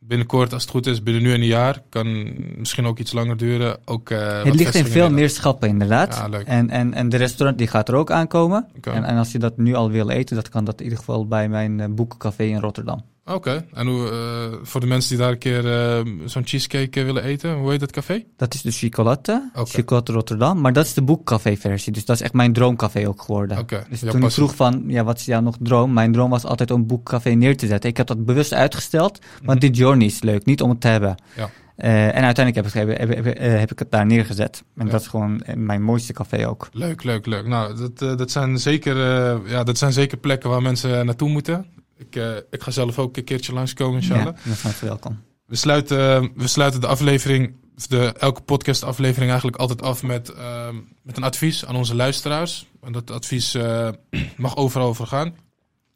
[0.00, 1.82] Binnenkort, als het goed is, binnen nu en een jaar.
[1.88, 3.78] Kan misschien ook iets langer duren.
[3.84, 6.14] Ook, eh, het ligt in veel in meer schappen, inderdaad.
[6.14, 6.46] Ja, leuk.
[6.46, 8.68] En, en, en de restaurant die gaat er ook aankomen.
[8.80, 11.26] En, en als je dat nu al wil eten, dat kan dat in ieder geval
[11.26, 13.04] bij mijn eh, boekencafé in Rotterdam.
[13.32, 17.06] Oké, en hoe, eh, voor de mensen die daar een keer eh, zo'n cheesecake eh,
[17.06, 18.24] willen eten, hoe heet dat café?
[18.36, 19.50] Dat is de Chocolate.
[19.54, 20.60] Chocolate Rotterdam.
[20.60, 21.92] Maar dat is de boekcafé versie.
[21.92, 23.66] Dus dat is echt mijn droomcafé ook geworden.
[23.90, 25.92] Dus toen ik vroeg van, ja, wat is jouw nog droom?
[25.92, 27.90] Mijn droom was altijd om een boekcafé neer te zetten.
[27.90, 31.14] Ik heb dat bewust uitgesteld, want die journey is leuk, niet om het te hebben.
[31.36, 31.50] Ja.
[32.12, 34.62] En uiteindelijk heb ik, heb, heb, ik het daar neergezet.
[34.76, 34.90] En Ja.
[34.92, 36.68] dat is gewoon mijn mooiste café ook.
[36.72, 37.46] Leuk, leuk, leuk.
[37.46, 38.96] Nou, dat, dat, zijn zeker,
[39.48, 41.66] ja, dat zijn zeker plekken waar mensen naartoe moeten.
[41.98, 44.36] Ik, eh, ik ga zelf ook een keertje langskomen, inshallah.
[44.44, 45.18] Ja, zijn ze welkom.
[45.46, 47.54] We sluiten, we sluiten de aflevering,
[47.88, 52.66] de, elke podcast-aflevering eigenlijk altijd af met, ehm, met een advies aan onze luisteraars.
[52.82, 53.88] En dat advies eh,
[54.36, 55.34] mag overal over gaan.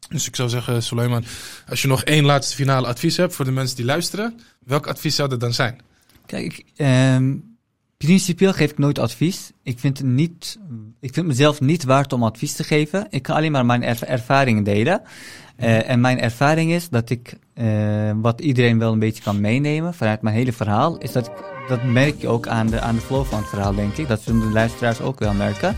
[0.09, 1.23] Dus ik zou zeggen, Suleiman,
[1.69, 5.15] als je nog één laatste finale advies hebt voor de mensen die luisteren, welk advies
[5.15, 5.79] zou dat dan zijn?
[6.25, 7.35] Kijk, ehm,
[7.97, 9.51] principieel geef ik nooit advies.
[9.63, 10.59] Ik vind, het niet,
[10.99, 13.07] ik vind mezelf niet waard om advies te geven.
[13.09, 15.01] Ik kan alleen maar mijn erv- ervaringen delen.
[15.55, 17.65] Eh, en mijn ervaring is dat ik, eh,
[18.15, 21.33] wat iedereen wel een beetje kan meenemen vanuit mijn hele verhaal, is dat ik,
[21.67, 24.07] dat merk je ook aan de, aan de flow van het verhaal, denk ik.
[24.07, 25.75] Dat zullen de luisteraars ook wel merken.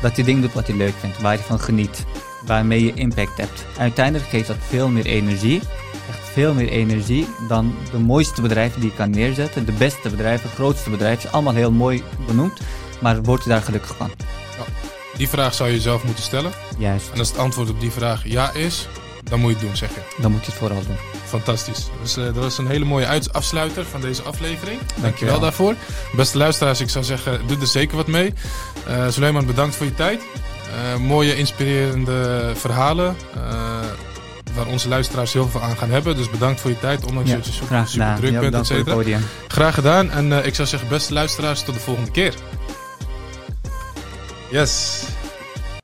[0.00, 2.04] Dat je dingen doet wat je leuk vindt, waar je van geniet,
[2.46, 3.66] waarmee je impact hebt.
[3.78, 5.60] Uiteindelijk geeft dat veel meer energie
[6.08, 9.66] echt veel meer energie dan de mooiste bedrijven die je kan neerzetten.
[9.66, 12.60] De beste bedrijven, grootste bedrijven, allemaal heel mooi benoemd.
[13.00, 14.10] Maar word je daar gelukkig van?
[15.16, 16.52] Die vraag zou je jezelf moeten stellen.
[16.78, 18.88] Juist, En als het antwoord op die vraag ja is,
[19.28, 20.00] dan moet je het doen, zeg je.
[20.22, 20.96] dan moet je het vooral doen.
[21.24, 21.86] Fantastisch.
[22.02, 24.78] Dus dat was een hele mooie afsluiter van deze aflevering.
[24.78, 25.40] Dankjewel Dankjewel.
[25.40, 25.74] daarvoor.
[26.12, 28.34] Beste luisteraars, ik zou zeggen, doe er zeker wat mee.
[28.86, 30.20] Eh Suleiman, bedankt voor je tijd.
[30.22, 33.16] Eh, mooie, inspirerende verhalen.
[33.34, 33.40] eh,
[34.54, 36.16] waar onze luisteraars heel veel aan gaan hebben.
[36.16, 38.66] Dus bedankt voor je tijd, ondanks Ja, dat je super, druk Ja, bent, et het
[38.66, 39.18] cetera.
[39.48, 40.10] Graag gedaan.
[40.10, 42.34] En ik zou zeggen, beste luisteraars, tot de volgende keer.
[44.50, 45.02] Yes.